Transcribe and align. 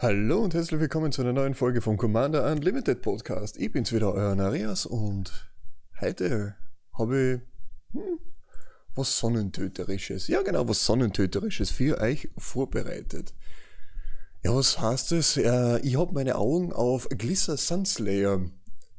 Hallo 0.00 0.42
und 0.42 0.54
herzlich 0.54 0.80
willkommen 0.80 1.12
zu 1.12 1.22
einer 1.22 1.32
neuen 1.32 1.54
Folge 1.54 1.80
vom 1.80 1.96
Commander 1.96 2.50
Unlimited 2.50 3.02
Podcast. 3.02 3.56
Ich 3.56 3.72
bin's 3.72 3.92
wieder, 3.92 4.14
euer 4.14 4.34
Narias 4.34 4.86
und 4.86 5.50
heute 6.00 6.56
habe 6.92 7.42
ich 7.92 8.00
hm, 8.00 8.18
was 8.94 9.18
Sonnentöterisches, 9.18 10.28
ja 10.28 10.42
genau, 10.42 10.68
was 10.68 10.84
Sonnentöterisches 10.86 11.70
für 11.70 12.00
euch 12.00 12.30
vorbereitet. 12.36 13.34
Ja, 14.44 14.54
was 14.54 14.80
heißt 14.80 15.12
das? 15.12 15.36
Äh, 15.36 15.80
ich 15.80 15.98
habe 15.98 16.14
meine 16.14 16.36
Augen 16.36 16.72
auf 16.72 17.08
Glisser 17.08 17.56
Sunslayer 17.56 18.40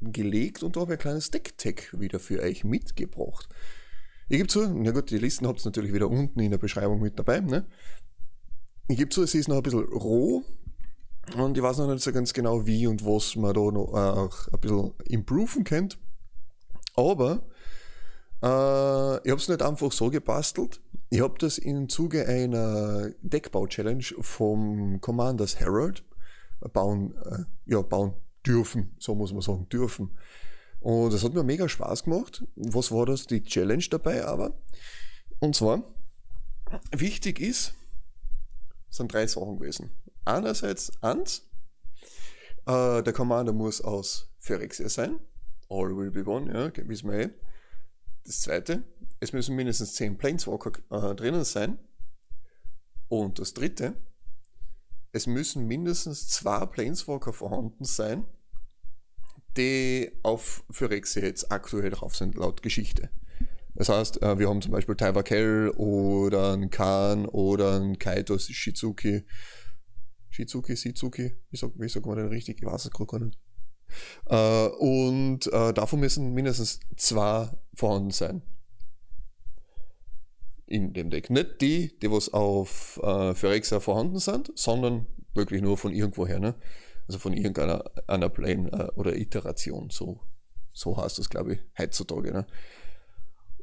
gelegt 0.01 0.63
und 0.63 0.75
habe 0.77 0.93
ein 0.93 0.99
kleines 0.99 1.31
Deck-Tech 1.31 1.99
wieder 1.99 2.19
für 2.19 2.41
euch 2.41 2.63
mitgebracht. 2.63 3.47
Ich 4.27 4.37
gebe 4.37 4.47
zu, 4.47 4.67
na 4.67 4.91
gut, 4.91 5.09
die 5.09 5.17
Listen 5.17 5.47
habt 5.47 5.61
ihr 5.61 5.65
natürlich 5.65 5.93
wieder 5.93 6.09
unten 6.09 6.39
in 6.39 6.51
der 6.51 6.57
Beschreibung 6.57 7.01
mit 7.01 7.17
dabei, 7.17 7.39
ne? 7.39 7.65
Ich 8.87 8.97
gebe 8.97 9.09
zu, 9.09 9.23
es 9.23 9.33
ist 9.33 9.47
noch 9.47 9.57
ein 9.57 9.63
bisschen 9.63 9.85
roh, 9.85 10.43
und 11.37 11.57
ich 11.57 11.63
weiß 11.63 11.77
noch 11.77 11.87
nicht 11.87 12.03
so 12.03 12.11
ganz 12.11 12.33
genau, 12.33 12.65
wie 12.65 12.87
und 12.87 13.05
was 13.05 13.35
man 13.35 13.53
da 13.53 13.61
noch 13.61 13.93
äh, 13.93 14.53
ein 14.53 14.59
bisschen 14.59 14.93
improven 15.05 15.63
könnte. 15.63 15.97
Aber 16.95 17.43
äh, 18.41 19.17
ich 19.23 19.31
habe 19.31 19.35
es 19.35 19.47
nicht 19.47 19.61
einfach 19.61 19.91
so 19.91 20.09
gebastelt. 20.09 20.81
Ich 21.09 21.21
habe 21.21 21.37
das 21.39 21.57
im 21.57 21.89
Zuge 21.89 22.27
einer 22.27 23.09
Deckbau-Challenge 23.21 24.03
vom 24.21 25.01
Commanders 25.01 25.59
Herald 25.59 26.03
bauen, 26.73 27.15
äh, 27.25 27.43
ja, 27.65 27.81
bauen 27.81 28.13
dürfen, 28.45 28.95
so 28.99 29.15
muss 29.15 29.33
man 29.33 29.41
sagen, 29.41 29.67
dürfen. 29.69 30.17
Und 30.79 31.11
das 31.11 31.23
hat 31.23 31.33
mir 31.33 31.43
mega 31.43 31.67
Spaß 31.67 32.03
gemacht. 32.03 32.45
Was 32.55 32.91
war 32.91 33.05
das? 33.05 33.27
Die 33.27 33.43
Challenge 33.43 33.85
dabei 33.89 34.25
aber. 34.25 34.57
Und 35.39 35.55
zwar, 35.55 35.83
wichtig 36.95 37.39
ist, 37.39 37.73
sind 38.89 39.11
drei 39.11 39.27
Sachen 39.27 39.57
gewesen 39.57 39.91
einerseits 40.29 40.91
eins, 41.01 41.49
äh, 42.65 43.01
der 43.03 43.13
Commander 43.13 43.53
muss 43.53 43.81
aus 43.81 44.29
Phyrexia 44.39 44.89
sein. 44.89 45.19
All 45.69 45.95
will 45.95 46.11
be 46.11 46.25
one, 46.25 46.51
ja, 46.51 46.87
wissen 46.87 47.11
wir 47.11 47.19
eh. 47.19 47.29
Das 48.25 48.41
zweite, 48.41 48.83
es 49.19 49.33
müssen 49.33 49.55
mindestens 49.55 49.93
10 49.95 50.17
Planeswalker 50.17 50.71
äh, 50.91 51.15
drinnen 51.15 51.43
sein. 51.43 51.79
Und 53.07 53.39
das 53.39 53.53
dritte, 53.53 53.95
es 55.11 55.25
müssen 55.25 55.65
mindestens 55.65 56.27
zwei 56.27 56.65
Planeswalker 56.65 57.33
vorhanden 57.33 57.85
sein, 57.85 58.25
die 59.57 60.11
auf 60.21 60.63
Phyrexia 60.69 61.23
jetzt 61.23 61.51
aktuell 61.51 61.89
drauf 61.89 62.15
sind, 62.15 62.35
laut 62.35 62.61
Geschichte. 62.61 63.09
Das 63.73 63.89
heißt, 63.89 64.21
äh, 64.21 64.37
wir 64.37 64.47
haben 64.47 64.61
zum 64.61 64.71
Beispiel 64.71 64.95
Taiwa 64.95 65.23
Kell 65.23 65.69
oder 65.75 66.53
einen 66.53 66.69
Khan 66.69 67.25
oder 67.25 67.75
einen 67.75 67.97
Kaito 67.97 68.37
Shizuki 68.37 69.25
Shizuki, 70.29 70.77
Shizuki, 70.77 71.35
wie 71.49 71.57
sagt, 71.57 71.73
wie 71.77 71.89
sagt 71.89 72.05
man 72.05 72.17
denn 72.17 72.27
richtig? 72.27 72.59
Ich 72.59 72.65
weiß 72.65 72.85
es 72.85 72.91
gerade 72.91 73.07
gar 73.07 73.19
nicht. 73.19 73.37
Äh, 74.27 74.67
und 74.77 75.47
äh, 75.47 75.73
davon 75.73 75.99
müssen 75.99 76.33
mindestens 76.33 76.79
zwei 76.95 77.49
vorhanden 77.73 78.11
sein. 78.11 78.41
In 80.71 80.93
dem 80.93 81.09
Deck. 81.09 81.31
Nicht 81.31 81.61
die, 81.61 81.97
die 81.99 82.11
was 82.11 82.31
auf 82.31 82.99
äh, 83.01 83.33
Phyrexa 83.33 83.79
vorhanden 83.79 84.19
sind, 84.19 84.51
sondern 84.53 85.07
wirklich 85.33 85.63
nur 85.63 85.79
von 85.79 85.91
irgendwoher, 85.91 86.39
ne? 86.39 86.53
Also 87.07 87.17
von 87.17 87.33
irgendeiner 87.33 87.85
einer 88.05 88.29
Plane 88.29 88.71
äh, 88.71 88.99
oder 88.99 89.15
Iteration, 89.15 89.89
so, 89.89 90.19
so 90.71 90.95
heißt 90.95 91.17
das, 91.17 91.31
glaube 91.31 91.53
ich, 91.53 91.59
heutzutage. 91.79 92.31
Ne? 92.31 92.45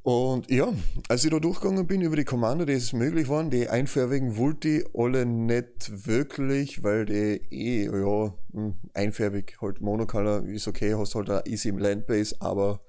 Und 0.02 0.50
ja, 0.50 0.72
als 1.08 1.24
ich 1.24 1.30
da 1.30 1.38
durchgegangen 1.38 1.86
bin 1.86 2.00
über 2.00 2.16
die 2.16 2.24
Kommando, 2.24 2.64
die 2.64 2.72
es 2.72 2.92
möglich 2.92 3.28
waren, 3.28 3.50
die 3.50 3.68
einfärbigen 3.68 4.36
ich 4.36 4.84
alle 4.92 5.26
nicht 5.26 6.06
wirklich, 6.08 6.82
weil 6.82 7.06
die 7.06 7.40
eh, 7.52 7.84
ja, 7.84 8.34
hm, 8.52 8.74
einfärbig, 8.94 9.58
halt 9.60 9.80
Monocolor 9.80 10.44
ist 10.44 10.66
okay, 10.66 10.94
hast 10.94 11.14
halt 11.14 11.30
eine 11.30 11.46
easy 11.46 11.70
Landbase, 11.70 12.34
aber 12.40 12.80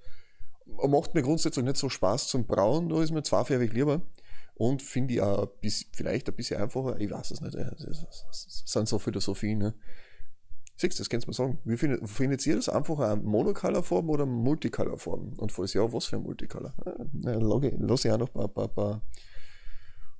macht 0.87 1.15
mir 1.15 1.21
grundsätzlich 1.21 1.65
nicht 1.65 1.77
so 1.77 1.89
Spaß 1.89 2.27
zum 2.27 2.45
Brauen, 2.45 2.89
da 2.89 3.01
ist 3.01 3.11
mir 3.11 3.23
zweifärbig 3.23 3.73
lieber. 3.73 4.01
Und 4.55 4.81
finde 4.81 5.13
ich 5.13 5.21
auch 5.21 5.45
bis, 5.61 5.85
vielleicht 5.93 6.27
ein 6.29 6.35
bisschen 6.35 6.59
einfacher, 6.59 6.99
ich 6.99 7.11
weiß 7.11 7.31
es 7.31 7.41
nicht, 7.41 7.55
das 7.55 8.63
sind 8.65 8.87
so 8.87 8.97
Philosophien, 8.97 9.59
ne? 9.59 9.75
Siehst 10.79 10.99
du, 10.99 11.01
das 11.01 11.09
kannst 11.09 11.25
du 11.25 11.31
mir 11.31 11.33
sagen. 11.33 11.59
Wie 11.63 11.75
findet, 11.75 12.07
findet 12.07 12.45
ihr 12.45 12.55
das 12.55 12.69
einfach 12.69 12.99
eine 12.99 13.21
Monocolor-Form 13.21 14.09
oder 14.11 14.27
Multicolor-Form? 14.27 15.33
Und 15.37 15.51
falls 15.51 15.73
ja, 15.73 15.91
was 15.91 16.05
für 16.05 16.17
ein 16.17 16.21
Multicolor? 16.21 16.75
Ja, 17.21 17.33
lass 17.79 18.05
ich 18.05 18.11
auch 18.11 18.19
noch 18.19 18.29
bei, 18.29 18.45
bei, 18.45 18.67
bei 18.67 19.01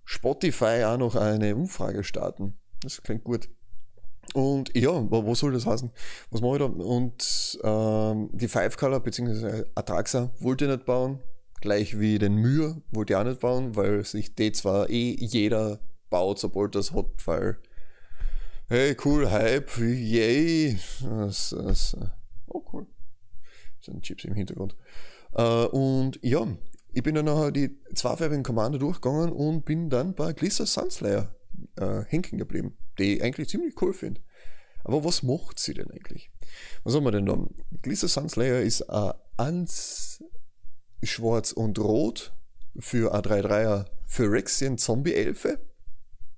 Spotify 0.04 0.84
auch 0.86 0.98
noch 0.98 1.16
eine 1.16 1.56
Umfrage 1.56 2.04
starten. 2.04 2.60
Das 2.82 3.04
klingt 3.04 3.24
gut. 3.24 3.50
Und 4.34 4.76
ja, 4.76 4.92
was 5.10 5.40
soll 5.40 5.54
das 5.54 5.66
heißen? 5.66 5.92
Was 6.32 6.42
mache 6.42 6.54
ich 6.54 6.60
da? 6.60 6.66
Und 6.66 7.60
ähm, 7.64 8.30
die 8.34 8.48
Five 8.48 8.78
Color 8.78 9.00
bzw. 9.00 9.64
Atraxa 9.76 10.32
wollte 10.40 10.66
ich 10.66 10.72
nicht 10.72 10.86
bauen, 10.86 11.20
gleich 11.62 12.00
wie 12.00 12.20
den 12.20 12.36
Mühe 12.36 12.82
wollte 12.92 13.14
ich 13.14 13.18
auch 13.18 13.24
nicht 13.24 13.40
bauen, 13.40 13.76
weil 13.76 14.06
sich 14.06 14.36
die 14.36 14.52
zwar 14.52 14.90
eh 14.90 15.16
jeder 15.20 15.80
baut, 16.10 16.40
sobald 16.40 16.76
das 16.76 16.94
hat, 16.94 17.06
weil 17.26 17.58
hey, 18.68 18.96
cool, 19.06 19.30
Hype, 19.32 19.78
yay. 19.78 20.78
Das, 21.02 21.56
das, 21.58 21.98
oh, 22.48 22.64
cool. 22.74 22.86
Sind 23.80 24.04
Chips 24.04 24.26
im 24.26 24.34
Hintergrund. 24.34 24.76
Uh, 25.38 25.68
und 25.72 26.20
ja, 26.22 26.48
ich 26.94 27.04
bin 27.04 27.16
dann 27.16 27.26
nachher 27.26 27.52
die 27.52 27.78
zweifarbigen 27.94 28.44
Commander 28.44 28.80
durchgegangen 28.80 29.32
und 29.32 29.66
bin 29.66 29.90
dann 29.90 30.16
bei 30.16 30.34
Glisser 30.34 30.66
Sunslayer 30.66 31.34
uh, 31.80 32.04
hängen 32.08 32.38
geblieben, 32.38 32.78
die 32.98 33.18
ich 33.18 33.24
eigentlich 33.24 33.50
ziemlich 33.50 33.82
cool 33.82 33.94
finde. 33.94 34.22
Aber 34.84 35.04
was 35.04 35.24
macht 35.24 35.60
sie 35.60 35.74
denn 35.74 35.92
eigentlich? 35.92 36.32
Was 36.84 36.96
haben 36.96 37.04
wir 37.04 37.12
denn 37.12 37.26
da? 37.26 37.46
Glisser 37.82 38.08
Sunslayer 38.08 38.62
ist 38.62 38.82
uh, 38.90 39.14
ans 39.38 40.24
schwarz 41.04 41.52
und 41.52 41.78
rot 41.80 42.34
für 42.80 43.14
A33er 43.14 43.86
Phyrexian 44.06 44.78
Zombie-Elfe 44.78 45.60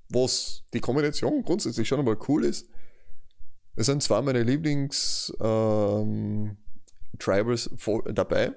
was 0.09 0.63
die 0.73 0.79
Kombination 0.79 1.43
grundsätzlich 1.43 1.87
schon 1.87 1.99
einmal 1.99 2.17
cool 2.27 2.43
ist. 2.43 2.67
Es 3.75 3.85
sind 3.85 4.03
zwei 4.03 4.21
meiner 4.21 4.43
Lieblings 4.43 5.33
ähm, 5.39 6.57
dabei. 7.17 8.51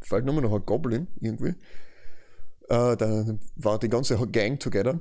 Vielleicht 0.00 0.26
nur 0.26 0.40
noch 0.40 0.54
ein 0.54 0.64
Goblin 0.64 1.08
irgendwie. 1.20 1.54
Äh, 2.68 2.96
da 2.96 3.38
war 3.56 3.78
die 3.78 3.88
ganze 3.88 4.16
Gang 4.28 4.58
together. 4.58 5.00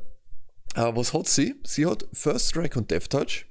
Äh, 0.75 0.95
was 0.95 1.13
hat 1.13 1.27
sie? 1.27 1.55
Sie 1.65 1.85
hat 1.85 2.07
First 2.13 2.49
Strike 2.49 2.77
und 2.77 2.91
Death 2.91 3.09
Touch. 3.09 3.45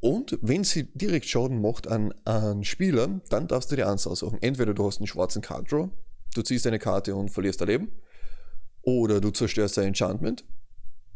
Und 0.00 0.38
wenn 0.42 0.62
sie 0.62 0.84
direkt 0.94 1.26
Schaden 1.26 1.60
macht 1.60 1.88
an 1.88 2.12
einen 2.24 2.64
Spieler, 2.64 3.20
dann 3.30 3.48
darfst 3.48 3.72
du 3.72 3.76
dir 3.76 3.88
eins 3.88 4.06
aussuchen. 4.06 4.38
Entweder 4.42 4.74
du 4.74 4.86
hast 4.86 4.98
einen 4.98 5.06
schwarzen 5.06 5.42
Card 5.42 5.72
Draw, 5.72 5.88
du 6.34 6.42
ziehst 6.42 6.66
eine 6.66 6.78
Karte 6.78 7.14
und 7.14 7.30
verlierst 7.30 7.60
dein 7.60 7.68
Leben. 7.68 7.92
Oder 8.82 9.20
du 9.20 9.30
zerstörst 9.30 9.78
dein 9.78 9.88
Enchantment 9.88 10.44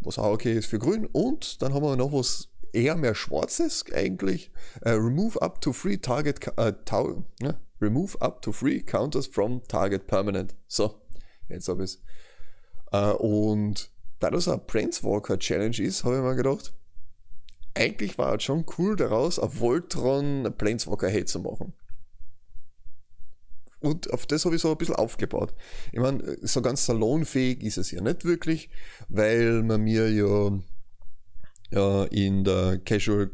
was 0.00 0.18
auch 0.18 0.32
okay 0.32 0.54
ist 0.54 0.66
für 0.66 0.78
grün. 0.78 1.06
Und 1.06 1.62
dann 1.62 1.74
haben 1.74 1.82
wir 1.82 1.96
noch 1.96 2.12
was 2.12 2.48
eher 2.72 2.96
mehr 2.96 3.14
Schwarzes 3.14 3.84
eigentlich. 3.92 4.50
Uh, 4.84 4.90
remove 4.90 5.40
up 5.40 5.60
to 5.60 5.72
three 5.72 5.96
target, 5.96 6.40
uh, 6.58 6.72
ne? 7.40 7.58
remove 7.80 8.20
up 8.20 8.42
to 8.42 8.52
three 8.52 8.80
counters 8.80 9.26
from 9.26 9.62
target 9.68 10.06
permanent. 10.06 10.54
So, 10.66 11.00
jetzt 11.48 11.68
habe 11.68 11.84
ich 11.84 11.90
es. 11.90 12.02
Uh, 12.92 13.14
und 13.16 13.90
da 14.20 14.30
das 14.30 14.48
eine 14.48 14.58
Planeswalker 14.58 15.38
Challenge 15.38 15.78
ist, 15.78 16.04
habe 16.04 16.16
ich 16.16 16.22
mir 16.22 16.36
gedacht, 16.36 16.72
eigentlich 17.74 18.18
war 18.18 18.34
es 18.34 18.42
schon 18.42 18.64
cool 18.78 18.96
daraus, 18.96 19.38
auf 19.38 19.60
Voltron 19.60 20.52
Planeswalker 20.56 21.10
Hate 21.10 21.24
zu 21.24 21.40
machen. 21.40 21.72
Und 23.80 24.12
auf 24.12 24.26
das 24.26 24.44
habe 24.44 24.56
ich 24.56 24.62
so 24.62 24.70
ein 24.70 24.76
bisschen 24.76 24.96
aufgebaut. 24.96 25.54
Ich 25.90 26.00
meine, 26.00 26.36
so 26.42 26.60
ganz 26.60 26.84
salonfähig 26.84 27.62
ist 27.62 27.78
es 27.78 27.90
ja 27.90 28.02
nicht 28.02 28.26
wirklich, 28.26 28.68
weil 29.08 29.62
man 29.62 29.80
mir 29.80 30.10
ja, 30.10 30.58
ja 31.70 32.04
in 32.04 32.44
der 32.44 32.78
Casual 32.84 33.30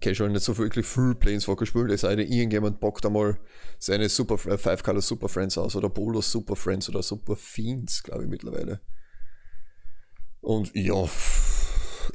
Casual 0.00 0.30
nicht 0.30 0.44
so 0.44 0.56
wirklich 0.56 0.86
viel 0.86 1.14
Planeswalker 1.14 1.66
spielt, 1.66 1.90
es 1.90 2.02
sei 2.02 2.16
denn, 2.16 2.30
irgendjemand 2.30 2.80
bockt 2.80 3.04
einmal 3.04 3.38
seine 3.78 4.08
Super 4.08 4.38
Five 4.38 4.82
Color 4.82 5.02
Super 5.02 5.28
Friends 5.28 5.58
aus 5.58 5.76
oder 5.76 5.90
Bolos 5.90 6.30
Super 6.32 6.56
Friends 6.56 6.88
oder 6.88 7.02
Super 7.02 7.36
Fiends, 7.36 8.02
glaube 8.02 8.22
ich 8.22 8.30
mittlerweile. 8.30 8.80
Und 10.40 10.74
ja, 10.74 11.08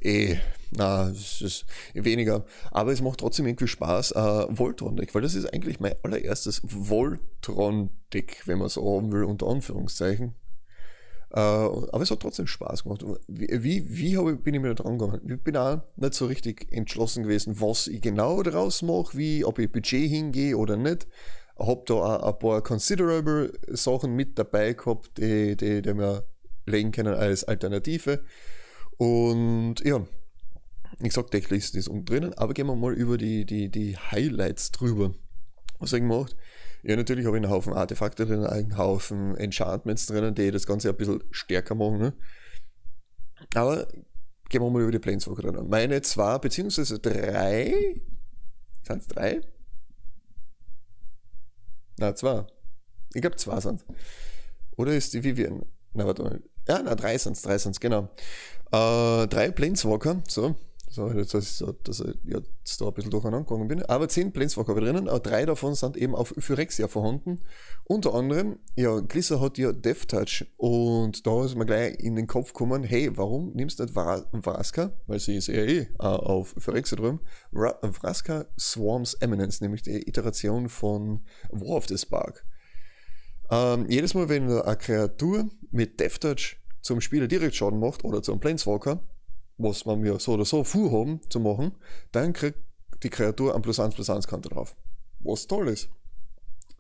eh, 0.01 0.37
na, 0.71 1.09
es 1.09 1.41
ist 1.41 1.65
weniger. 1.93 2.45
Aber 2.71 2.91
es 2.91 3.01
macht 3.01 3.19
trotzdem 3.19 3.47
irgendwie 3.47 3.67
Spaß, 3.67 4.11
äh, 4.11 4.45
Voltron-Deck, 4.49 5.13
weil 5.13 5.21
das 5.21 5.35
ist 5.35 5.51
eigentlich 5.53 5.79
mein 5.79 5.95
allererstes 6.03 6.61
Voltron-Deck, 6.63 8.43
wenn 8.45 8.59
man 8.59 8.69
so 8.69 8.97
haben 8.97 9.11
will, 9.11 9.23
unter 9.23 9.47
Anführungszeichen. 9.47 10.35
Äh, 11.31 11.39
aber 11.39 12.01
es 12.01 12.11
hat 12.11 12.21
trotzdem 12.21 12.47
Spaß 12.47 12.83
gemacht. 12.83 13.03
Wie, 13.27 13.47
wie, 13.51 13.89
wie 13.89 14.15
ich, 14.15 14.43
bin 14.43 14.53
ich 14.53 14.61
mir 14.61 14.73
da 14.73 14.83
dran 14.83 14.97
gegangen? 14.97 15.21
Ich 15.29 15.43
bin 15.43 15.57
auch 15.57 15.81
nicht 15.95 16.13
so 16.13 16.25
richtig 16.27 16.71
entschlossen 16.71 17.23
gewesen, 17.23 17.59
was 17.59 17.87
ich 17.87 18.01
genau 18.01 18.41
daraus 18.41 18.81
mache, 18.81 19.17
wie, 19.17 19.43
ob 19.43 19.59
ich 19.59 19.71
Budget 19.71 20.09
hingehe 20.09 20.57
oder 20.57 20.77
nicht. 20.77 21.07
Hab 21.57 21.85
da 21.85 21.93
auch 21.93 22.33
ein 22.33 22.39
paar 22.39 22.61
considerable 22.61 23.53
Sachen 23.67 24.13
mit 24.15 24.37
dabei 24.37 24.73
gehabt, 24.73 25.17
die, 25.17 25.55
die, 25.55 25.81
die 25.81 25.97
wir 25.97 26.25
legen 26.65 26.91
können 26.91 27.13
als 27.13 27.43
Alternative. 27.43 28.23
Und 28.97 29.81
ja, 29.83 30.05
ich 30.99 31.13
sag, 31.13 31.31
Decklist 31.31 31.75
ist 31.75 31.87
unten 31.87 32.05
drinnen, 32.05 32.33
aber 32.35 32.53
gehen 32.53 32.67
wir 32.67 32.75
mal 32.75 32.93
über 32.93 33.17
die, 33.17 33.45
die, 33.45 33.69
die 33.69 33.97
Highlights 33.97 34.71
drüber. 34.71 35.13
Was 35.79 35.91
habe 35.91 35.97
ich 35.97 36.09
gemacht? 36.09 36.35
Ja, 36.83 36.95
natürlich 36.95 37.25
habe 37.25 37.37
ich 37.37 37.43
einen 37.43 37.51
Haufen 37.51 37.73
Artefakte 37.73 38.25
drin, 38.25 38.45
einen 38.45 38.77
Haufen 38.77 39.35
Enchantments 39.35 40.05
drinnen, 40.05 40.35
die 40.35 40.51
das 40.51 40.67
Ganze 40.67 40.89
ein 40.89 40.95
bisschen 40.95 41.23
stärker 41.31 41.75
machen. 41.75 41.97
Ne? 41.97 42.13
Aber 43.55 43.87
gehen 44.49 44.61
wir 44.61 44.69
mal 44.69 44.83
über 44.83 44.91
die 44.91 44.99
Planeswalker 44.99 45.41
drinnen. 45.41 45.67
Meine 45.67 46.01
zwei, 46.01 46.37
beziehungsweise 46.37 46.99
drei, 46.99 48.01
sind 48.83 49.01
es 49.01 49.07
drei? 49.07 49.41
Na, 51.97 52.13
zwei. 52.13 52.45
Ich 53.13 53.21
glaube, 53.21 53.37
zwei 53.37 53.59
sind 53.61 53.85
Oder 54.77 54.95
ist 54.95 55.13
die 55.13 55.23
Vivian? 55.23 55.65
Na, 55.93 56.05
warte 56.05 56.23
mal. 56.23 56.43
Ja, 56.67 56.81
na, 56.83 56.95
drei 56.95 57.17
sind 57.17 57.33
es, 57.33 57.41
drei 57.41 57.57
sind 57.57 57.73
es, 57.73 57.79
genau. 57.79 58.09
Äh, 58.71 59.27
drei 59.27 59.51
Planeswalker, 59.51 60.21
so. 60.27 60.55
So, 60.95 61.11
jetzt, 61.11 61.33
dass 61.33 61.59
ich, 61.59 61.67
dass 61.83 61.99
ich 61.99 62.15
jetzt 62.23 62.79
da 62.79 62.87
ein 62.87 62.93
bisschen 62.93 63.11
durcheinander 63.11 63.45
gegangen 63.45 63.67
bin. 63.67 63.83
Aber 63.83 64.07
zehn 64.07 64.31
Planeswalker 64.31 64.69
habe 64.69 64.79
ich 64.79 64.85
drinnen, 64.85 65.09
aber 65.09 65.19
drei 65.19 65.45
davon 65.45 65.75
sind 65.75 65.97
eben 65.97 66.15
auf 66.15 66.33
Phyrexia 66.37 66.87
vorhanden. 66.87 67.41
Unter 67.83 68.13
anderem, 68.13 68.59
ja, 68.77 69.01
Glisser 69.01 69.41
hat 69.41 69.57
ja 69.57 69.73
Death 69.73 70.07
Touch 70.07 70.45
und 70.55 71.27
da 71.27 71.43
ist 71.43 71.55
mir 71.55 71.65
gleich 71.65 71.99
in 71.99 72.15
den 72.15 72.27
Kopf 72.27 72.53
gekommen, 72.53 72.83
hey, 72.83 73.09
warum 73.17 73.51
nimmst 73.53 73.79
du 73.79 73.83
nicht 73.83 73.93
Vraska, 73.93 74.93
weil 75.07 75.19
sie 75.19 75.35
ist 75.35 75.47
ja 75.47 75.55
eh 75.55 75.79
äh, 75.79 75.87
auf 75.99 76.55
Phyrexia 76.57 76.97
drüben, 76.97 77.19
Vraska 77.51 78.45
Swarms 78.57 79.15
Eminence, 79.15 79.59
nämlich 79.59 79.81
die 79.81 80.07
Iteration 80.07 80.69
von 80.69 81.25
War 81.51 81.75
of 81.75 81.87
the 81.89 81.97
Spark. 81.97 82.45
Ähm, 83.49 83.85
jedes 83.89 84.13
Mal, 84.13 84.29
wenn 84.29 84.51
eine 84.51 84.77
Kreatur 84.77 85.49
mit 85.71 85.99
Death 85.99 86.21
Touch 86.21 86.57
zum 86.81 87.01
Spieler 87.01 87.27
direkt 87.27 87.55
Schaden 87.55 87.79
macht 87.79 88.03
oder 88.03 88.21
zum 88.21 88.39
Planeswalker, 88.39 88.99
was 89.57 89.85
man 89.85 89.99
mir 90.01 90.19
so 90.19 90.33
oder 90.33 90.45
so 90.45 90.63
vorhaben 90.63 91.21
zu 91.29 91.39
machen, 91.39 91.71
dann 92.11 92.33
kriegt 92.33 92.59
die 93.03 93.09
Kreatur 93.09 93.55
ein 93.55 93.61
plus 93.61 93.79
1 93.79 93.95
plus 93.95 94.09
1 94.09 94.27
Kante 94.27 94.49
drauf. 94.49 94.75
Was 95.19 95.47
toll 95.47 95.69
ist. 95.69 95.89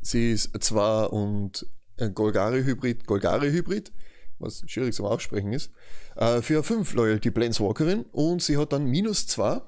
Sie 0.01 0.31
ist 0.31 0.51
zwar 0.63 1.11
und 1.11 1.67
Golgari-Hybrid, 1.97 3.07
Golgari-Hybrid, 3.07 3.91
was 4.39 4.63
schwierig 4.67 4.93
zum 4.93 5.05
Aussprechen 5.05 5.53
ist, 5.53 5.71
äh, 6.15 6.41
für 6.41 6.63
5 6.63 6.93
Loyalty 6.93 7.31
Planeswalkerin 7.31 8.05
und 8.11 8.41
sie 8.41 8.57
hat 8.57 8.73
dann 8.73 8.85
minus 8.85 9.27
2. 9.27 9.61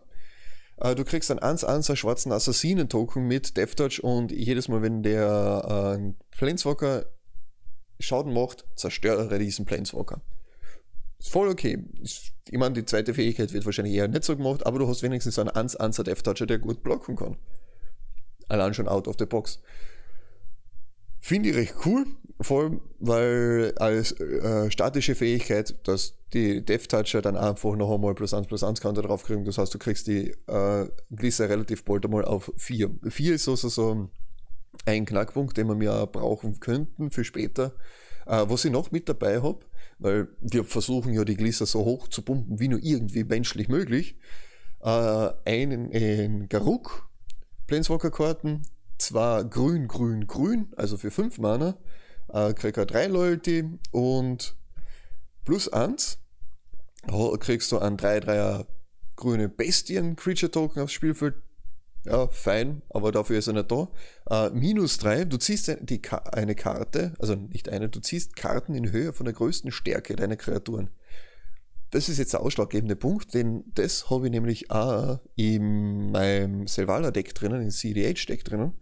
Äh, 0.77 0.95
du 0.95 1.03
kriegst 1.03 1.29
dann 1.29 1.39
1-1 1.39 1.95
schwarzen 1.95 2.31
Assassinen-Token 2.31 3.27
mit 3.27 3.57
Death 3.57 3.75
Touch 3.75 4.03
und 4.03 4.31
jedes 4.31 4.67
Mal, 4.67 4.81
wenn 4.81 5.03
der 5.03 5.97
äh, 5.99 6.13
Planeswalker 6.37 7.05
Schaden 7.99 8.33
macht, 8.33 8.65
zerstöre 8.75 9.39
diesen 9.39 9.65
Planeswalker. 9.65 10.21
Ist 11.19 11.29
voll 11.29 11.49
okay. 11.49 11.83
Ich 12.03 12.57
meine, 12.57 12.75
die 12.75 12.85
zweite 12.85 13.13
Fähigkeit 13.15 13.51
wird 13.53 13.65
wahrscheinlich 13.65 13.95
eher 13.95 14.07
nicht 14.07 14.23
so 14.23 14.37
gemacht, 14.37 14.65
aber 14.65 14.77
du 14.77 14.87
hast 14.87 15.01
wenigstens 15.01 15.39
einen 15.39 15.49
Answer 15.49 16.03
Death 16.03 16.23
Toucher, 16.23 16.45
der 16.45 16.59
gut 16.59 16.83
blocken 16.83 17.15
kann. 17.15 17.37
Allein 18.47 18.73
schon 18.73 18.87
out 18.87 19.07
of 19.07 19.15
the 19.17 19.25
box. 19.25 19.59
Finde 21.19 21.49
ich 21.49 21.55
recht 21.55 21.75
cool, 21.85 22.05
vor 22.41 22.63
allem, 22.63 22.81
weil 22.99 23.73
als 23.77 24.11
äh, 24.19 24.69
statische 24.69 25.15
Fähigkeit, 25.15 25.75
dass 25.87 26.13
die 26.33 26.63
Death 26.63 26.89
Toucher 26.89 27.21
dann 27.21 27.35
einfach 27.35 27.75
noch 27.75 27.93
einmal 27.93 28.13
plus 28.13 28.33
1 28.33 28.47
plus 28.47 28.63
1 28.63 28.81
Counter 28.81 29.01
drauf 29.01 29.23
kriegen. 29.23 29.45
Das 29.45 29.57
heißt, 29.57 29.73
du 29.73 29.79
kriegst 29.79 30.07
die 30.07 30.35
äh, 30.47 30.87
Glisse 31.11 31.49
relativ 31.49 31.83
bald 31.83 32.05
einmal 32.05 32.25
auf 32.25 32.51
4. 32.57 32.91
4 33.09 33.35
ist 33.35 33.47
also 33.47 33.69
so 33.69 34.09
ein 34.85 35.05
Knackpunkt, 35.05 35.57
den 35.57 35.67
wir 35.67 35.75
mir 35.75 35.93
auch 35.93 36.11
brauchen 36.11 36.59
könnten 36.59 37.11
für 37.11 37.23
später. 37.23 37.73
Äh, 38.25 38.45
was 38.47 38.65
ich 38.65 38.71
noch 38.71 38.91
mit 38.91 39.09
dabei 39.09 39.41
habe, 39.41 39.59
weil 39.99 40.27
wir 40.41 40.63
versuchen 40.63 41.13
ja 41.13 41.23
die 41.23 41.37
Glisser 41.37 41.65
so 41.65 41.85
hoch 41.85 42.07
zu 42.07 42.21
pumpen, 42.21 42.59
wie 42.59 42.67
nur 42.67 42.79
irgendwie 42.83 43.23
menschlich 43.23 43.69
möglich. 43.69 44.17
Äh, 44.81 45.29
einen 45.45 45.89
in 45.91 46.49
Garuk, 46.49 47.09
Planeswalker-Karten, 47.67 48.61
zwar 48.97 49.43
grün, 49.45 49.87
grün, 49.87 50.27
grün, 50.27 50.71
also 50.75 50.97
für 50.97 51.11
5 51.11 51.39
Mana, 51.39 51.77
äh, 52.29 52.53
kriegt 52.53 52.77
er 52.77 52.85
3 52.85 53.07
Loyalty 53.07 53.79
und 53.91 54.55
plus 55.45 55.71
1 55.71 56.19
kriegst 57.39 57.71
du 57.71 57.79
einen 57.79 57.97
3-3er 57.97 58.65
grüne 59.15 59.49
Bestien-Creature-Token 59.49 60.81
aufs 60.81 60.93
Spielfeld 60.93 61.35
ja, 62.05 62.27
fein, 62.29 62.81
aber 62.89 63.11
dafür 63.11 63.37
ist 63.37 63.47
er 63.47 63.53
nicht 63.53 63.71
da. 63.71 63.89
Äh, 64.29 64.49
minus 64.51 64.97
3, 64.97 65.25
du 65.25 65.37
ziehst 65.37 65.75
die, 65.81 66.01
eine 66.31 66.55
Karte, 66.55 67.13
also 67.19 67.35
nicht 67.35 67.69
eine, 67.69 67.89
du 67.89 67.99
ziehst 67.99 68.35
Karten 68.35 68.75
in 68.75 68.91
Höhe 68.91 69.11
von 69.11 69.25
der 69.25 69.33
größten 69.33 69.71
Stärke 69.71 70.15
deiner 70.15 70.37
Kreaturen. 70.37 70.89
Das 71.91 72.09
ist 72.09 72.17
jetzt 72.17 72.33
der 72.33 72.41
ausschlaggebende 72.41 72.95
Punkt, 72.95 73.33
denn 73.33 73.63
das 73.73 74.09
habe 74.09 74.27
ich 74.27 74.31
nämlich 74.31 74.71
auch 74.71 75.19
in 75.35 76.11
meinem 76.11 76.67
Selvala-Deck 76.67 77.33
drinnen, 77.33 77.61
in 77.61 77.71
CDH-Deck 77.71 78.43
drinnen. 78.43 78.73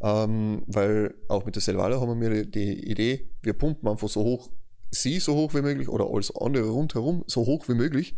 Ähm, 0.00 0.62
weil 0.66 1.14
auch 1.28 1.44
mit 1.44 1.56
der 1.56 1.62
Selvala 1.62 2.00
haben 2.00 2.20
wir 2.20 2.44
die 2.46 2.90
Idee, 2.90 3.28
wir 3.42 3.52
pumpen 3.52 3.88
einfach 3.88 4.08
so 4.08 4.22
hoch, 4.22 4.50
sie 4.90 5.18
so 5.18 5.34
hoch 5.34 5.54
wie 5.54 5.62
möglich 5.62 5.88
oder 5.88 6.06
alles 6.06 6.34
andere 6.34 6.68
rundherum 6.68 7.24
so 7.26 7.44
hoch 7.46 7.68
wie 7.68 7.74
möglich, 7.74 8.14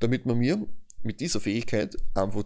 damit 0.00 0.26
man 0.26 0.38
mir 0.38 0.66
mit 1.02 1.20
dieser 1.20 1.40
Fähigkeit 1.40 1.96
einfach 2.14 2.44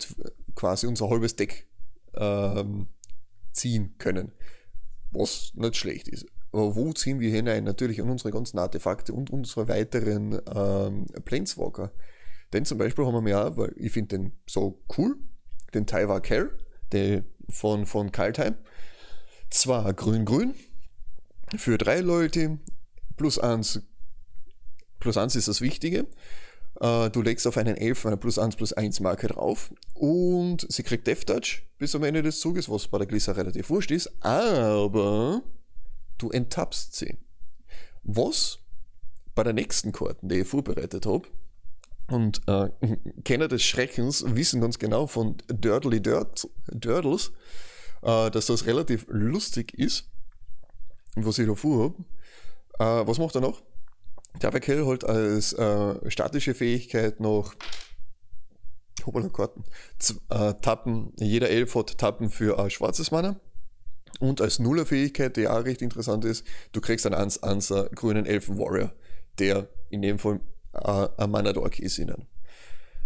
quasi 0.54 0.86
unser 0.86 1.10
halbes 1.10 1.36
Deck 1.36 1.66
ähm, 2.14 2.86
ziehen 3.52 3.94
können. 3.98 4.32
Was 5.10 5.52
nicht 5.54 5.76
schlecht 5.76 6.08
ist. 6.08 6.26
Aber 6.52 6.76
wo 6.76 6.92
ziehen 6.92 7.20
wir 7.20 7.30
hinein? 7.30 7.64
Natürlich 7.64 8.00
an 8.00 8.10
unsere 8.10 8.30
ganzen 8.30 8.58
Artefakte 8.58 9.12
und 9.12 9.30
unsere 9.30 9.68
weiteren 9.68 10.40
ähm, 10.54 11.06
Planeswalker. 11.24 11.92
Denn 12.52 12.64
zum 12.64 12.78
Beispiel 12.78 13.04
haben 13.04 13.24
wir 13.24 13.30
ja, 13.30 13.56
weil 13.56 13.74
ich 13.76 13.92
finde 13.92 14.18
den 14.18 14.32
so 14.48 14.82
cool, 14.96 15.16
den 15.74 15.86
Taiwa 15.86 16.20
Care, 16.20 16.50
der 16.92 17.24
von, 17.48 17.86
von 17.86 18.12
Kaltheim. 18.12 18.56
Zwar 19.50 19.92
grün-grün, 19.94 20.54
für 21.56 21.78
drei 21.78 22.00
Leute, 22.00 22.58
plus 23.16 23.38
eins, 23.38 23.80
plus 25.00 25.16
eins 25.16 25.36
ist 25.36 25.48
das 25.48 25.60
Wichtige. 25.60 26.06
Äh, 26.80 27.10
du 27.10 27.22
legst 27.22 27.46
auf 27.46 27.56
einen 27.56 27.76
Elf 27.76 28.06
eine 28.06 28.16
plus 28.16 28.38
1 28.38 28.56
plus 28.56 28.72
1 28.72 29.00
Marke 29.00 29.28
drauf 29.28 29.72
und 29.94 30.66
sie 30.70 30.82
kriegt 30.82 31.06
Death 31.06 31.26
Touch 31.26 31.62
bis 31.78 31.94
am 31.94 32.04
Ende 32.04 32.22
des 32.22 32.40
Zuges, 32.40 32.68
was 32.68 32.88
bei 32.88 32.98
der 32.98 33.06
Glissa 33.06 33.32
relativ 33.32 33.70
wurscht 33.70 33.90
ist, 33.90 34.10
aber 34.22 35.42
du 36.18 36.30
enttappst 36.30 36.94
sie. 36.94 37.18
Was 38.02 38.58
bei 39.34 39.44
der 39.44 39.52
nächsten 39.52 39.92
Karten, 39.92 40.28
die 40.28 40.40
ich 40.40 40.48
vorbereitet 40.48 41.06
habe, 41.06 41.28
und 42.10 42.40
äh, 42.48 42.70
Kenner 43.24 43.48
des 43.48 43.62
Schreckens 43.62 44.24
wissen 44.26 44.60
ganz 44.60 44.78
genau 44.78 45.06
von 45.06 45.36
Durdly 45.48 46.00
Dirt, 46.00 46.48
Durdles, 46.68 47.32
äh, 48.02 48.30
dass 48.30 48.46
das 48.46 48.66
relativ 48.66 49.06
lustig 49.08 49.74
ist, 49.74 50.10
was 51.16 51.38
ich 51.38 51.46
da 51.46 51.54
vorhabe. 51.54 52.04
Äh, 52.78 53.06
was 53.06 53.18
macht 53.18 53.34
er 53.34 53.42
noch? 53.42 53.62
Der 54.40 54.50
Kill 54.60 54.86
halt 54.86 55.04
als 55.04 55.52
äh, 55.52 56.10
statische 56.10 56.54
Fähigkeit 56.54 57.18
noch 57.18 57.54
hoppala, 59.04 59.28
Karten. 59.28 59.64
Z 59.98 60.20
äh, 60.28 60.54
Tappen, 60.54 61.12
jeder 61.18 61.48
Elf 61.48 61.74
hat 61.74 61.98
Tappen 61.98 62.30
für 62.30 62.58
ein 62.58 62.70
schwarzes 62.70 63.10
Mana. 63.10 63.40
Und 64.20 64.40
als 64.40 64.58
Nuller-Fähigkeit, 64.58 65.36
die 65.36 65.48
auch 65.48 65.64
recht 65.64 65.82
interessant 65.82 66.24
ist, 66.24 66.44
du 66.72 66.80
kriegst 66.80 67.06
einen 67.06 67.14
Ans 67.14 67.42
Anser 67.42 67.88
grünen 67.90 68.26
Elfen-Warrior, 68.26 68.92
der 69.38 69.68
in 69.90 70.02
dem 70.02 70.18
Fall 70.18 70.40
ein 70.78 71.30
Mana-Dork 71.30 71.78
ist 71.78 71.98
ihnen. 71.98 72.26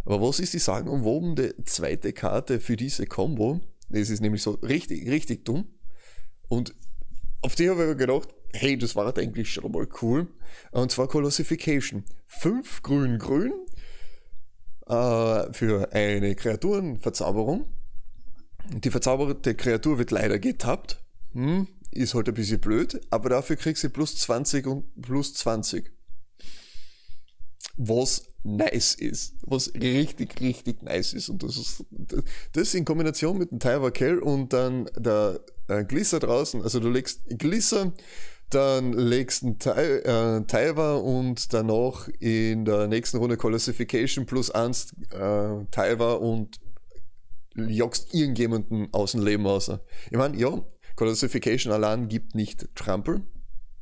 Aber 0.04 0.20
was 0.20 0.40
ist 0.40 0.54
die 0.54 0.58
sagenumwobene 0.58 1.54
zweite 1.64 2.12
Karte 2.12 2.60
für 2.60 2.76
diese 2.76 3.06
Combo? 3.06 3.60
Das 3.88 4.10
ist 4.10 4.20
nämlich 4.20 4.42
so 4.42 4.52
richtig, 4.62 5.08
richtig 5.08 5.44
dumm. 5.44 5.66
Und 6.48 6.74
auf 7.42 7.54
die 7.54 7.68
habe 7.68 7.82
ich 7.82 7.88
mir 7.88 7.96
gedacht, 7.96 8.28
hey, 8.52 8.76
das 8.76 8.96
war 8.96 9.16
eigentlich 9.16 9.52
schon 9.52 9.70
mal 9.70 9.86
cool. 10.00 10.28
Und 10.70 10.90
zwar 10.90 11.08
Colossification. 11.08 12.04
Fünf 12.26 12.82
grün-grün 12.82 13.52
äh, 14.86 15.52
für 15.52 15.92
eine 15.92 16.34
Kreaturenverzauberung. 16.34 17.66
Die 18.70 18.90
verzauberte 18.90 19.54
Kreatur 19.54 19.98
wird 19.98 20.10
leider 20.10 20.38
getappt. 20.38 21.02
Hm, 21.32 21.66
ist 21.90 22.14
halt 22.14 22.28
ein 22.28 22.34
bisschen 22.34 22.60
blöd, 22.60 23.00
aber 23.10 23.28
dafür 23.28 23.56
kriegst 23.56 23.84
du 23.84 23.90
plus 23.90 24.16
20 24.16 24.66
und 24.66 25.02
plus 25.02 25.34
20. 25.34 25.92
Was 27.76 28.24
nice 28.44 28.94
ist. 28.94 29.34
Was 29.46 29.72
richtig, 29.74 30.40
richtig 30.40 30.82
nice 30.82 31.12
ist. 31.12 31.28
Und 31.28 31.42
das 31.42 31.56
ist 31.56 31.84
das 32.52 32.74
in 32.74 32.84
Kombination 32.84 33.38
mit 33.38 33.50
dem 33.50 33.60
Tyler 33.60 33.90
Kell 33.90 34.18
und 34.18 34.52
dann 34.52 34.88
der 34.96 35.40
äh, 35.68 35.84
Glisser 35.84 36.20
draußen. 36.20 36.62
Also 36.62 36.80
du 36.80 36.90
legst 36.90 37.22
Glisser, 37.38 37.92
Dann 38.52 38.92
legst 38.92 39.44
einen 39.66 40.46
äh, 40.46 41.00
und 41.00 41.54
danach 41.54 42.08
in 42.20 42.66
der 42.66 42.86
nächsten 42.86 43.16
Runde 43.16 43.38
Classification 43.38 44.26
plus 44.26 44.50
1 44.50 44.92
äh, 45.10 45.64
Taiwa 45.70 46.14
und 46.14 46.60
jagst 47.56 48.12
irgendjemanden 48.12 48.88
aus 48.92 49.12
dem 49.12 49.24
Leben 49.24 49.46
raus. 49.46 49.70
Ich 50.10 50.18
meine, 50.18 50.36
ja, 50.36 50.62
Classification 50.96 51.72
allein 51.72 52.08
gibt 52.08 52.34
nicht 52.34 52.68
Trampel, 52.74 53.22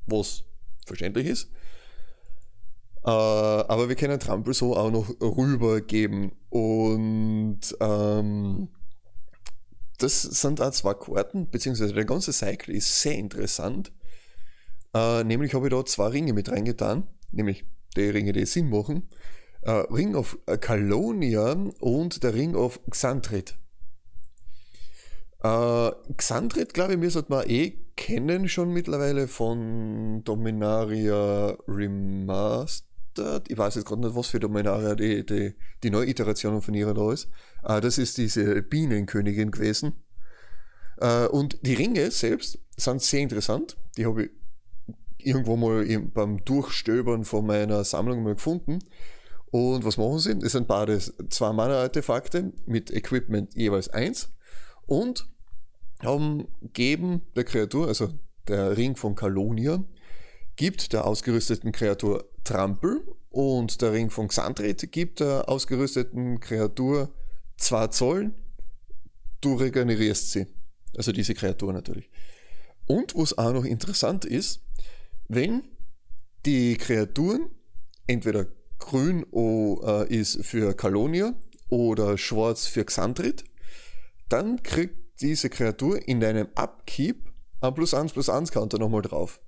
was 0.06 0.44
verständlich 0.87 1.26
ist. 1.26 1.50
Äh, 3.04 3.09
aber 3.09 3.88
wir 3.88 3.97
können 3.97 4.21
Trampel 4.21 4.54
so 4.54 4.76
auch 4.76 4.90
noch 4.90 5.09
rübergeben. 5.21 6.33
Und 6.50 7.61
ähm, 7.80 8.69
das 9.99 10.23
sind 10.23 10.61
auch 10.61 10.71
zwei 10.71 10.95
Karten, 10.95 11.50
beziehungsweise 11.50 11.95
der 11.95 12.04
ganze 12.04 12.33
Cycle 12.33 12.75
ist 12.75 13.00
sehr 13.00 13.16
interessant. 13.16 13.92
Äh, 14.95 15.25
nämlich 15.25 15.54
habe 15.54 15.66
ich 15.66 15.73
da 15.73 15.85
zwei 15.85 16.09
Ringe 16.09 16.33
mit 16.33 16.50
reingetan, 16.50 17.07
nämlich 17.30 17.64
die 17.97 18.09
Ringe, 18.09 18.33
die 18.33 18.47
Sinn 18.47 18.71
machen. 18.71 19.09
Äh, 19.62 19.71
Ring 19.71 20.14
of 20.14 20.38
Kalonia 20.61 21.52
und 21.80 22.23
der 22.23 22.35
Ring 22.35 22.54
of 22.54 22.80
Xantrit. 22.90 23.57
Äh, 25.42 25.90
Xantrit, 26.16 26.75
glaube 26.75 26.95
ich, 26.95 27.12
sollten 27.12 27.33
wir 27.33 27.49
eh 27.49 27.78
kennen 27.97 28.49
schon 28.49 28.73
mittlerweile 28.73 29.28
von 29.28 30.25
Dominaria 30.25 31.57
Remastered. 31.69 32.89
Ich 33.48 33.58
weiß 33.58 33.74
jetzt 33.74 33.86
gerade 33.86 34.02
nicht, 34.02 34.14
was 34.14 34.28
für 34.28 34.40
Dominaria 34.40 34.94
die, 34.94 35.24
die, 35.26 35.54
die 35.82 35.90
neue 35.90 36.08
Iteration 36.08 36.62
von 36.62 36.74
ihrer 36.74 36.94
da 36.94 37.12
ist. 37.12 37.28
Äh, 37.64 37.80
das 37.80 37.98
ist 37.98 38.18
diese 38.18 38.62
Bienenkönigin 38.62 39.50
gewesen. 39.50 39.94
Äh, 40.98 41.26
und 41.26 41.58
die 41.62 41.74
Ringe 41.74 42.10
selbst 42.10 42.58
sind 42.76 43.02
sehr 43.02 43.20
interessant. 43.20 43.76
Die 43.96 44.06
habe 44.06 44.24
ich 44.24 44.30
irgendwo 45.18 45.56
mal 45.56 45.84
beim 46.14 46.44
Durchstöbern 46.44 47.24
von 47.24 47.46
meiner 47.46 47.84
Sammlung 47.84 48.22
mal 48.22 48.34
gefunden. 48.34 48.78
Und 49.50 49.84
was 49.84 49.96
machen 49.96 50.18
sie? 50.20 50.38
Es 50.42 50.52
sind 50.52 50.68
beides 50.68 51.12
zwei 51.28 51.52
Mana-Artefakte 51.52 52.52
mit 52.66 52.90
Equipment 52.90 53.54
jeweils 53.54 53.88
eins 53.88 54.32
und 54.86 55.28
haben 56.00 56.46
geben 56.72 57.22
der 57.34 57.44
Kreatur, 57.44 57.88
also 57.88 58.10
der 58.48 58.76
Ring 58.76 58.96
von 58.96 59.14
Kalonia, 59.14 59.84
gibt 60.56 60.92
der 60.92 61.06
ausgerüsteten 61.06 61.72
Kreatur 61.72 62.29
Trampel 62.44 63.02
und 63.30 63.80
der 63.80 63.92
Ring 63.92 64.11
von 64.11 64.28
Xandrit 64.28 64.90
gibt 64.92 65.20
der 65.20 65.49
ausgerüsteten 65.49 66.40
Kreatur 66.40 67.12
2 67.59 67.87
Zoll, 67.88 68.32
du 69.40 69.54
regenerierst 69.54 70.32
sie. 70.32 70.47
Also 70.97 71.12
diese 71.12 71.35
Kreatur 71.35 71.73
natürlich. 71.73 72.11
Und 72.87 73.14
was 73.14 73.38
auch 73.38 73.52
noch 73.52 73.64
interessant 73.64 74.25
ist, 74.25 74.61
wenn 75.28 75.62
die 76.44 76.76
Kreaturen 76.76 77.50
entweder 78.06 78.47
grün 78.78 79.25
äh, 79.32 80.12
ist 80.12 80.44
für 80.44 80.75
Kalonia 80.75 81.35
oder 81.68 82.18
schwarz 82.18 82.66
für 82.66 82.85
Xandrit, 82.85 83.44
dann 84.28 84.62
kriegt 84.62 85.20
diese 85.20 85.50
Kreatur 85.50 86.09
in 86.09 86.20
deinem 86.20 86.49
Upkeep 86.54 87.30
ein 87.61 87.75
plus 87.75 87.94
1 87.94 88.12
plus 88.12 88.28
1 88.28 88.50
Counter 88.50 88.78
nochmal 88.78 89.02
drauf. 89.02 89.40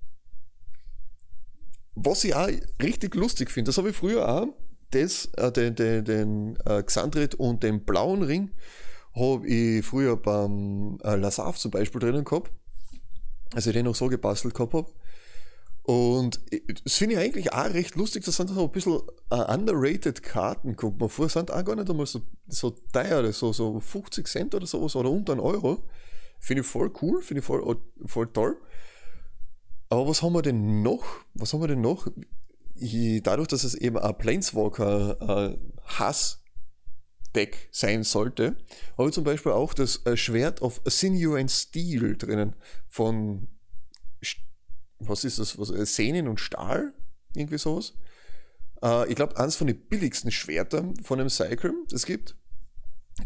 Was 1.94 2.24
ich 2.24 2.34
auch 2.34 2.48
richtig 2.82 3.14
lustig 3.14 3.50
finde, 3.50 3.68
das 3.68 3.78
habe 3.78 3.90
ich 3.90 3.96
früher 3.96 4.28
auch, 4.28 4.48
das, 4.90 5.26
äh, 5.36 5.50
den, 5.52 5.74
den, 5.74 6.04
den 6.04 6.56
äh, 6.66 6.82
Xandrit 6.82 7.34
und 7.34 7.62
den 7.62 7.84
blauen 7.84 8.22
Ring 8.22 8.50
habe 9.14 9.46
ich 9.46 9.84
früher 9.84 10.16
beim 10.16 10.98
äh, 11.02 11.16
Lasav 11.16 11.58
zum 11.58 11.70
Beispiel 11.70 12.00
drinnen 12.00 12.24
gehabt, 12.24 12.50
als 13.54 13.66
ich 13.66 13.72
den 13.72 13.84
noch 13.84 13.94
so 13.94 14.08
gebastelt 14.08 14.54
gehabt 14.54 14.74
habe. 14.74 14.90
Und 15.84 16.40
das 16.84 16.96
finde 16.96 17.16
ich 17.16 17.20
eigentlich 17.20 17.52
auch 17.52 17.74
recht 17.74 17.96
lustig, 17.96 18.24
das 18.24 18.36
sind 18.36 18.50
so 18.50 18.64
ein 18.64 18.70
bisschen 18.70 19.00
uh, 19.32 19.52
underrated 19.52 20.22
Karten, 20.22 20.76
kommt 20.76 21.00
man 21.00 21.08
vor, 21.08 21.28
sind 21.28 21.50
auch 21.50 21.64
gar 21.64 21.74
nicht 21.74 21.90
einmal 21.90 22.06
so, 22.06 22.22
so 22.46 22.70
teuer, 22.92 23.32
so, 23.32 23.52
so 23.52 23.80
50 23.80 24.28
Cent 24.28 24.54
oder 24.54 24.66
sowas 24.66 24.94
oder 24.94 25.10
unter 25.10 25.32
einen 25.32 25.40
Euro. 25.40 25.82
Finde 26.38 26.62
ich 26.62 26.68
voll 26.68 26.92
cool, 27.02 27.20
finde 27.20 27.40
ich 27.40 27.46
voll, 27.46 27.76
voll 28.06 28.32
toll. 28.32 28.56
Aber 29.92 30.08
was 30.08 30.22
haben 30.22 30.32
wir 30.32 30.40
denn 30.40 30.82
noch? 30.82 31.04
Was 31.34 31.52
haben 31.52 31.60
wir 31.60 31.68
denn 31.68 31.82
noch? 31.82 32.10
Dadurch, 32.74 33.48
dass 33.48 33.62
es 33.62 33.74
eben 33.74 33.98
ein 33.98 34.16
Planeswalker 34.16 35.50
äh, 35.50 36.14
sein 37.70 38.02
sollte, 38.02 38.56
habe 38.96 39.08
ich 39.10 39.14
zum 39.14 39.24
Beispiel 39.24 39.52
auch 39.52 39.74
das 39.74 40.06
äh, 40.06 40.16
Schwert 40.16 40.62
of 40.62 40.80
Sinew 40.86 41.34
and 41.34 41.50
Steel 41.50 42.16
drinnen 42.16 42.56
von 42.88 43.48
was 44.98 45.24
ist 45.24 45.38
das, 45.38 45.58
was, 45.58 45.68
äh, 45.68 45.84
Sehnen 45.84 46.26
und 46.26 46.40
Stahl, 46.40 46.94
irgendwie 47.34 47.58
sowas. 47.58 47.92
Ich 49.08 49.14
glaube, 49.14 49.36
eines 49.38 49.56
von 49.56 49.66
den 49.68 49.78
billigsten 49.78 50.32
Schwertern 50.32 50.96
von 51.04 51.20
einem 51.20 51.28
Cycle, 51.28 51.72
das 51.90 52.06
gibt. 52.06 52.34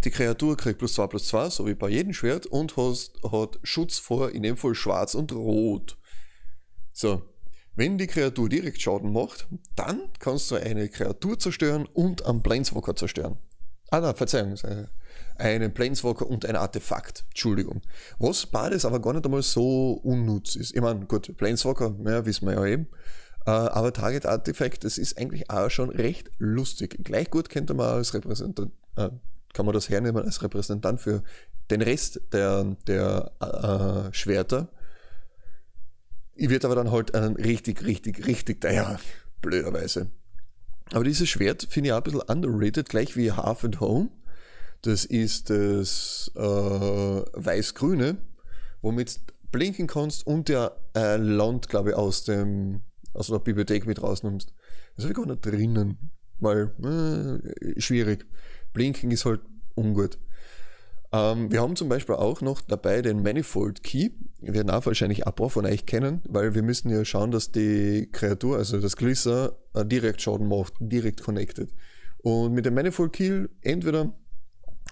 Die 0.04 0.11
Kreatur 0.11 0.56
kriegt 0.56 0.80
plus 0.80 0.94
2 0.94 1.06
plus 1.06 1.28
2, 1.28 1.49
so 1.49 1.66
wie 1.66 1.75
bei 1.75 1.88
jedem 1.88 2.12
Schwert, 2.12 2.44
und 2.44 2.76
hat 2.76 3.61
Schutz 3.62 3.99
vor, 3.99 4.32
in 4.32 4.42
dem 4.42 4.56
Fall 4.56 4.75
schwarz 4.75 5.14
und 5.14 5.32
rot. 5.32 5.96
So, 6.96 7.20
wenn 7.74 7.98
die 7.98 8.06
Kreatur 8.06 8.48
direkt 8.48 8.80
Schaden 8.80 9.12
macht, 9.12 9.46
dann 9.74 10.08
kannst 10.18 10.50
du 10.50 10.54
eine 10.54 10.88
Kreatur 10.88 11.38
zerstören 11.38 11.84
und 11.92 12.24
einen 12.24 12.42
Planeswalker 12.42 12.96
zerstören. 12.96 13.36
Ah, 13.90 14.00
nein, 14.00 14.16
Verzeihung, 14.16 14.54
einen 15.36 15.74
Planeswalker 15.74 16.26
und 16.26 16.46
ein 16.46 16.56
Artefakt. 16.56 17.26
Entschuldigung. 17.28 17.82
Was 18.18 18.46
beides 18.46 18.86
aber 18.86 18.98
gar 19.02 19.12
nicht 19.12 19.26
einmal 19.26 19.42
so 19.42 20.00
unnütz 20.04 20.56
ist. 20.56 20.74
Ich 20.74 20.80
meine, 20.80 21.04
gut, 21.04 21.36
Planeswalker, 21.36 21.94
ja, 22.06 22.24
wissen 22.24 22.48
wir 22.48 22.54
ja 22.54 22.64
eben. 22.64 22.88
Äh, 23.44 23.50
aber 23.50 23.92
Target 23.92 24.24
Artifact, 24.24 24.84
das 24.84 24.96
ist 24.96 25.18
eigentlich 25.18 25.50
auch 25.50 25.68
schon 25.68 25.90
recht 25.90 26.30
lustig. 26.38 27.04
Gleich 27.04 27.28
gut 27.28 27.50
könnte 27.50 27.74
man 27.74 27.90
als 27.90 28.14
Repräsentant, 28.14 28.72
äh, 28.96 29.10
kann 29.52 29.66
man 29.66 29.74
das 29.74 29.90
hernehmen 29.90 30.24
als 30.24 30.42
Repräsentant 30.42 30.98
für 30.98 31.22
den 31.70 31.82
Rest 31.82 32.22
der, 32.32 32.74
der 32.86 33.32
äh, 34.08 34.14
Schwerter. 34.14 34.70
Ich 36.36 36.50
wird 36.50 36.64
aber 36.64 36.74
dann 36.74 36.90
halt 36.90 37.14
einen 37.14 37.36
richtig, 37.36 37.84
richtig, 37.84 38.26
richtig 38.26 38.60
teuer, 38.60 39.00
blöderweise. 39.40 40.10
Aber 40.92 41.02
dieses 41.02 41.28
Schwert 41.28 41.66
finde 41.68 41.88
ich 41.88 41.92
auch 41.92 41.98
ein 41.98 42.02
bisschen 42.04 42.20
underrated, 42.20 42.88
gleich 42.88 43.16
wie 43.16 43.32
Half 43.32 43.64
and 43.64 43.80
Home. 43.80 44.10
Das 44.82 45.04
ist 45.04 45.50
das 45.50 46.30
äh, 46.36 46.40
weiß-grüne, 46.40 48.18
womit 48.82 49.20
blinken 49.50 49.86
kannst 49.86 50.26
und 50.26 50.48
der 50.48 50.76
äh, 50.94 51.16
Land, 51.16 51.68
glaube 51.68 51.90
ich, 51.90 51.96
aus 51.96 52.24
dem 52.24 52.82
aus 53.14 53.28
der 53.28 53.38
Bibliothek 53.38 53.86
mit 53.86 54.02
rausnimmst. 54.02 54.52
Das 54.94 55.04
habe 55.06 55.12
ich 55.12 55.16
gar 55.16 55.26
nicht 55.26 55.44
drinnen, 55.44 56.10
weil 56.38 56.70
äh, 56.84 57.80
schwierig. 57.80 58.26
Blinken 58.74 59.10
ist 59.10 59.24
halt 59.24 59.40
ungut. 59.74 60.18
Ähm, 61.12 61.52
wir 61.52 61.60
haben 61.60 61.76
zum 61.76 61.88
Beispiel 61.88 62.16
auch 62.16 62.40
noch 62.40 62.60
dabei 62.60 63.02
den 63.02 63.22
Manifold 63.22 63.82
Key. 63.82 64.10
Wir 64.40 64.54
werden 64.54 64.70
auch 64.70 64.86
wahrscheinlich 64.86 65.26
ein 65.26 65.34
paar 65.34 65.50
von 65.50 65.66
euch 65.66 65.86
kennen, 65.86 66.22
weil 66.28 66.54
wir 66.54 66.62
müssen 66.62 66.90
ja 66.90 67.04
schauen, 67.04 67.30
dass 67.30 67.52
die 67.52 68.08
Kreatur, 68.12 68.58
also 68.58 68.80
das 68.80 68.96
Glisser, 68.96 69.56
äh, 69.75 69.84
direkt 69.84 70.22
Schaden 70.22 70.48
macht, 70.48 70.75
direkt 70.80 71.22
connected. 71.22 71.72
Und 72.18 72.54
mit 72.54 72.66
dem 72.66 72.75
Manifold 72.75 73.12
Key 73.12 73.46
entweder 73.62 74.12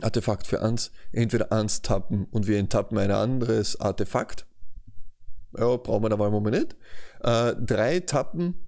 Artefakt 0.02 0.47
für 0.47 0.62
eins, 0.62 0.90
entweder 1.12 1.52
eins 1.52 1.83
tappen 1.83 2.26
und 2.30 2.47
wir 2.47 2.59
enttappen 2.59 2.99
ein 2.99 3.11
anderes 3.11 3.80
Artefakt. 3.80 4.47
Ja, 5.56 5.76
brauchen 5.76 6.02
wir 6.02 6.12
aber 6.12 6.26
im 6.26 6.33
Moment 6.33 6.56
nicht. 6.56 6.76
Äh, 7.23 7.54
drei 7.61 8.00
tappen 8.00 8.66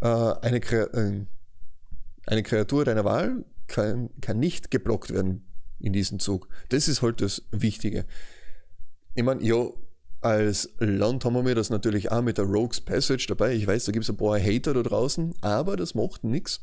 äh, 0.00 0.06
eine, 0.06 0.56
äh, 0.56 1.26
eine 2.26 2.42
Kreatur 2.42 2.84
deiner 2.84 3.04
Wahl 3.04 3.44
kann, 3.66 4.10
kann 4.20 4.38
nicht 4.38 4.70
geblockt 4.70 5.12
werden 5.12 5.51
in 5.82 5.92
diesem 5.92 6.18
Zug. 6.18 6.48
Das 6.70 6.88
ist 6.88 7.02
halt 7.02 7.20
das 7.20 7.42
Wichtige. 7.50 8.06
Ich 9.14 9.22
meine, 9.22 9.42
ja, 9.42 9.66
als 10.20 10.70
Land 10.78 11.24
haben 11.24 11.44
wir 11.44 11.54
das 11.54 11.68
natürlich 11.68 12.12
auch 12.12 12.22
mit 12.22 12.38
der 12.38 12.44
Rogues 12.44 12.80
Passage 12.80 13.26
dabei. 13.28 13.54
Ich 13.54 13.66
weiß, 13.66 13.84
da 13.84 13.92
gibt 13.92 14.04
es 14.04 14.10
ein 14.10 14.16
paar 14.16 14.38
Hater 14.38 14.72
da 14.72 14.82
draußen, 14.82 15.34
aber 15.40 15.76
das 15.76 15.94
macht 15.94 16.24
nichts. 16.24 16.60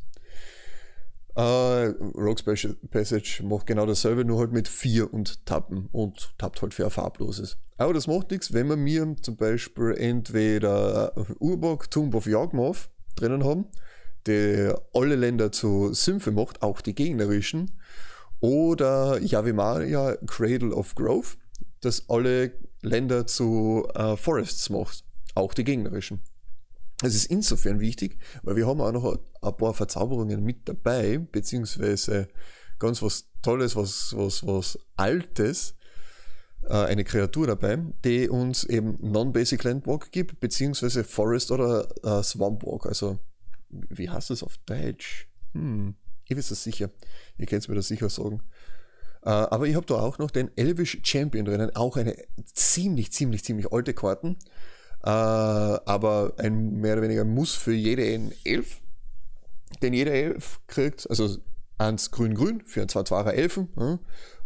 Uh, 1.37 1.93
Rogues 2.15 2.43
Passage 2.43 3.43
macht 3.43 3.67
genau 3.67 3.85
dasselbe, 3.85 4.25
nur 4.25 4.39
halt 4.39 4.51
mit 4.51 4.67
4 4.67 5.13
und 5.13 5.45
Tappen 5.45 5.87
und 5.91 6.33
tappt 6.37 6.61
halt 6.61 6.73
für 6.73 6.85
ein 6.85 6.91
farbloses. 6.91 7.57
Aber 7.77 7.93
das 7.93 8.07
macht 8.07 8.31
nichts, 8.31 8.51
wenn 8.51 8.67
wir 8.67 8.75
mir 8.75 9.15
zum 9.21 9.37
Beispiel 9.37 9.95
entweder 9.97 11.13
Urbok, 11.39 11.89
Tomb 11.91 12.15
of 12.15 12.25
Yawgmoth 12.25 12.89
drinnen 13.15 13.43
haben, 13.45 13.67
der 14.25 14.81
alle 14.93 15.15
Länder 15.15 15.51
zu 15.51 15.93
Sümpfe 15.93 16.31
macht, 16.31 16.61
auch 16.61 16.81
die 16.81 16.95
gegnerischen, 16.95 17.71
oder 18.39 19.19
Yavimaria 19.21 20.17
Cradle 20.27 20.73
of 20.73 20.95
Growth, 20.95 21.37
das 21.81 22.09
alle 22.09 22.53
Länder 22.81 23.27
zu 23.27 23.87
uh, 23.97 24.15
Forests 24.15 24.69
macht, 24.69 25.03
auch 25.35 25.53
die 25.53 25.63
gegnerischen. 25.63 26.21
Es 27.01 27.15
ist 27.15 27.25
insofern 27.25 27.79
wichtig, 27.79 28.17
weil 28.43 28.55
wir 28.55 28.67
haben 28.67 28.81
auch 28.81 28.91
noch 28.91 29.19
ein 29.41 29.57
paar 29.57 29.73
Verzauberungen 29.73 30.43
mit 30.43 30.67
dabei, 30.67 31.17
beziehungsweise 31.17 32.27
ganz 32.77 33.01
was 33.01 33.29
Tolles, 33.41 33.75
was, 33.75 34.13
was, 34.17 34.45
was 34.45 34.79
Altes. 34.97 35.75
äh, 36.63 36.73
eine 36.73 37.03
Kreatur 37.03 37.47
dabei, 37.47 37.79
die 38.03 38.29
uns 38.29 38.63
eben 38.63 38.97
Non-Basic 39.01 39.63
Landwalk 39.63 40.11
gibt, 40.11 40.39
beziehungsweise 40.39 41.03
Forest 41.03 41.51
oder 41.51 41.87
äh, 42.03 42.23
Swamp 42.23 42.63
Walk. 42.63 42.85
Also, 42.85 43.19
wie 43.69 44.09
heißt 44.09 44.29
das 44.29 44.43
auf 44.43 44.57
Deutsch? 44.65 45.27
Hm, 45.53 45.95
ich 46.29 46.37
weiß 46.37 46.51
es 46.51 46.63
sicher. 46.63 46.89
Ihr 47.37 47.45
könnt 47.47 47.63
es 47.63 47.67
mir 47.67 47.75
das 47.75 47.87
sicher 47.87 48.09
sagen. 48.09 48.41
Äh, 49.23 49.29
aber 49.29 49.67
ich 49.67 49.75
habe 49.75 49.85
da 49.85 49.95
auch 49.95 50.19
noch 50.19 50.31
den 50.31 50.55
Elvish 50.55 50.99
Champion 51.03 51.45
drinnen, 51.45 51.75
auch 51.75 51.97
eine 51.97 52.15
ziemlich, 52.53 53.11
ziemlich, 53.11 53.43
ziemlich 53.43 53.73
alte 53.73 53.93
Karten. 53.93 54.37
Äh, 55.03 55.09
aber 55.09 56.33
ein 56.37 56.75
mehr 56.79 56.93
oder 56.93 57.01
weniger 57.01 57.25
Muss 57.25 57.55
für 57.55 57.73
jede 57.73 58.03
Elf. 58.43 58.79
Denn 59.81 59.93
jeder 59.93 60.13
Elf 60.13 60.59
kriegt, 60.67 61.09
also 61.09 61.37
eins 61.79 62.11
grün-grün 62.11 62.61
für 62.65 62.81
ein 62.81 62.87
2-2er 62.87 63.31
Elfen. 63.31 63.69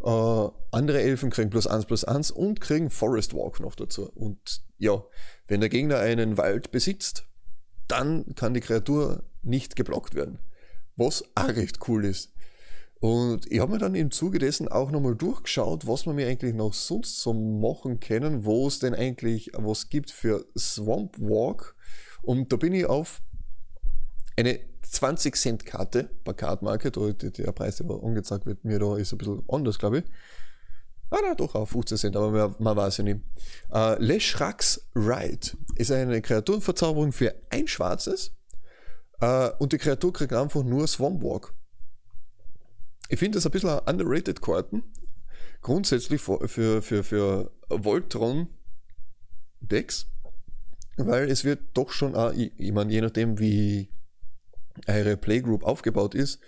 Äh, 0.01 0.49
andere 0.71 1.01
Elfen 1.01 1.31
kriegen 1.31 1.49
plus 1.49 1.67
1 1.67 1.85
plus 1.85 2.05
1 2.05 2.31
und 2.31 2.61
kriegen 2.61 2.89
Forest 2.89 3.33
Walk 3.33 3.59
noch 3.59 3.75
dazu. 3.75 4.09
Und 4.09 4.63
ja, 4.77 5.03
wenn 5.47 5.59
der 5.59 5.69
Gegner 5.69 5.99
einen 5.99 6.37
Wald 6.37 6.71
besitzt, 6.71 7.25
dann 7.89 8.35
kann 8.35 8.53
die 8.53 8.61
Kreatur 8.61 9.23
nicht 9.41 9.75
geblockt 9.75 10.15
werden. 10.15 10.39
Was 10.95 11.23
auch 11.35 11.47
recht 11.47 11.79
cool 11.87 12.05
ist. 12.05 12.31
Und 12.99 13.51
ich 13.51 13.59
habe 13.59 13.73
mir 13.73 13.79
dann 13.79 13.95
im 13.95 14.11
Zuge 14.11 14.39
dessen 14.39 14.69
auch 14.69 14.89
nochmal 14.89 15.15
durchgeschaut, 15.15 15.85
was 15.85 16.05
wir 16.05 16.13
mir 16.13 16.27
eigentlich 16.27 16.53
noch 16.53 16.73
sonst 16.73 17.19
so 17.19 17.33
machen 17.33 17.99
können, 17.99 18.45
wo 18.45 18.65
es 18.65 18.79
denn 18.79 18.95
eigentlich 18.95 19.51
was 19.55 19.89
gibt 19.89 20.09
für 20.09 20.45
Swamp 20.57 21.19
Walk. 21.19 21.75
Und 22.21 22.53
da 22.53 22.55
bin 22.55 22.73
ich 22.73 22.85
auf 22.85 23.21
eine 24.37 24.61
20 24.83 25.35
Cent 25.35 25.65
Karte 25.65 26.11
bei 26.23 26.31
Card 26.31 26.61
Market, 26.61 26.95
der 26.95 27.51
Preis, 27.51 27.75
der 27.75 27.89
angezeigt 27.89 28.45
wird, 28.45 28.63
mir 28.63 28.79
da 28.79 28.95
ist 28.95 29.11
ein 29.11 29.17
bisschen 29.17 29.43
anders, 29.49 29.79
glaube 29.79 29.99
ich. 29.99 30.05
Ah, 31.09 31.19
na, 31.21 31.35
doch 31.35 31.55
auch 31.55 31.67
15 31.67 31.97
Cent, 31.97 32.15
aber 32.15 32.31
man, 32.31 32.55
man 32.57 32.77
weiß 32.77 32.97
ja 32.97 33.03
nicht. 33.03 33.19
Äh, 33.71 34.01
Leshrax 34.01 34.87
Ride 34.95 35.57
ist 35.75 35.91
eine 35.91 36.21
Kreaturenverzauberung 36.21 37.11
für 37.11 37.35
ein 37.49 37.67
schwarzes 37.67 38.31
äh, 39.19 39.49
und 39.59 39.73
die 39.73 39.77
Kreatur 39.77 40.13
kriegt 40.13 40.33
einfach 40.33 40.63
nur 40.63 40.87
Swamp 40.87 41.23
Walk. 41.23 41.53
Ich 43.09 43.19
finde 43.19 43.37
das 43.37 43.45
ein 43.45 43.51
bisschen 43.51 43.79
underrated 43.79 44.41
Karten. 44.41 44.83
Grundsätzlich 45.61 46.21
für, 46.21 46.47
für, 46.47 46.81
für, 46.81 47.03
für 47.03 47.51
Voltron 47.69 48.47
Decks. 49.59 50.07
Weil 50.97 51.29
es 51.29 51.43
wird 51.43 51.59
doch 51.73 51.91
schon, 51.91 52.15
auch, 52.15 52.33
ich, 52.33 52.51
ich 52.57 52.71
meine, 52.71 52.91
je 52.91 53.01
nachdem 53.01 53.39
wie 53.39 53.89
eure 54.87 55.17
Playgroup 55.17 55.63
aufgebaut 55.63 56.15
ist, 56.15 56.39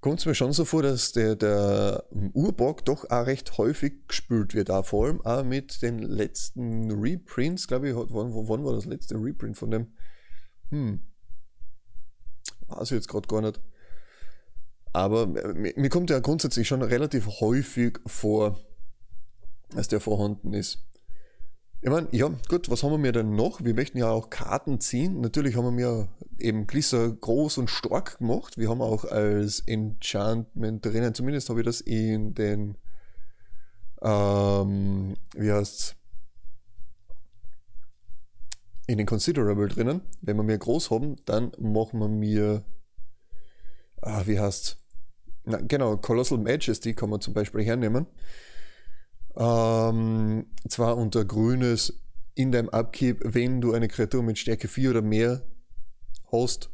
kommt 0.00 0.20
es 0.20 0.26
mir 0.26 0.34
schon 0.34 0.52
so 0.52 0.64
vor, 0.64 0.82
dass 0.82 1.12
der, 1.12 1.36
der 1.36 2.04
Urborg 2.32 2.84
doch 2.84 3.10
auch 3.10 3.26
recht 3.26 3.58
häufig 3.58 4.06
gespült 4.06 4.54
wird. 4.54 4.70
Auch 4.70 4.86
vor 4.86 5.06
allem 5.06 5.20
auch 5.22 5.44
mit 5.44 5.82
den 5.82 5.98
letzten 5.98 6.90
Reprints, 6.90 7.66
glaube 7.66 7.88
ich, 7.88 7.94
wann, 7.96 8.32
wann 8.32 8.64
war 8.64 8.74
das 8.74 8.86
letzte 8.86 9.16
Reprint 9.16 9.56
von 9.56 9.70
dem? 9.70 9.86
Hm. 10.70 11.00
Weiß 12.68 12.90
ich 12.90 12.96
jetzt 12.96 13.08
gerade 13.08 13.28
gar 13.28 13.40
nicht. 13.40 13.60
Aber 14.92 15.26
mir 15.26 15.88
kommt 15.90 16.10
ja 16.10 16.18
grundsätzlich 16.18 16.66
schon 16.66 16.82
relativ 16.82 17.40
häufig 17.40 17.98
vor, 18.06 18.58
dass 19.70 19.88
der 19.88 20.00
vorhanden 20.00 20.54
ist. 20.54 20.84
Ich 21.80 21.90
meine, 21.90 22.08
ja, 22.10 22.28
gut, 22.48 22.70
was 22.70 22.82
haben 22.82 23.02
wir 23.04 23.12
denn 23.12 23.36
noch? 23.36 23.62
Wir 23.62 23.74
möchten 23.74 23.98
ja 23.98 24.10
auch 24.10 24.30
Karten 24.30 24.80
ziehen. 24.80 25.20
Natürlich 25.20 25.54
haben 25.54 25.64
wir 25.66 25.70
mir 25.70 26.08
eben 26.38 26.66
Glisser 26.66 27.08
groß 27.10 27.58
und 27.58 27.70
stark 27.70 28.18
gemacht. 28.18 28.58
Wir 28.58 28.68
haben 28.68 28.82
auch 28.82 29.04
als 29.04 29.60
Enchantment 29.60 30.84
drinnen, 30.84 31.14
zumindest 31.14 31.48
habe 31.50 31.60
ich 31.60 31.66
das 31.66 31.80
in 31.80 32.34
den, 32.34 32.76
ähm, 34.02 35.14
wie 35.34 35.52
heißt's? 35.52 35.97
In 38.88 38.98
den 38.98 39.06
Considerable 39.06 39.68
drinnen. 39.68 40.00
Wenn 40.20 40.36
wir 40.36 40.42
mehr 40.42 40.58
groß 40.58 40.90
haben, 40.90 41.16
dann 41.26 41.52
machen 41.58 42.00
wir 42.00 42.08
mir 42.08 42.64
ah, 44.02 44.22
wie 44.26 44.40
heißt 44.40 44.78
Na, 45.44 45.58
genau, 45.60 45.96
Colossal 45.96 46.38
Majesty 46.38 46.94
kann 46.94 47.10
man 47.10 47.20
zum 47.20 47.34
Beispiel 47.34 47.62
hernehmen. 47.62 48.06
Ähm, 49.36 50.46
zwar 50.68 50.96
unter 50.96 51.24
grünes 51.24 52.00
in 52.34 52.52
deinem 52.52 52.68
Upkeep, 52.68 53.20
wenn 53.22 53.60
du 53.60 53.72
eine 53.72 53.88
Kreatur 53.88 54.22
mit 54.22 54.38
Stärke 54.38 54.68
4 54.68 54.90
oder 54.90 55.02
mehr 55.02 55.42
hast, 56.32 56.70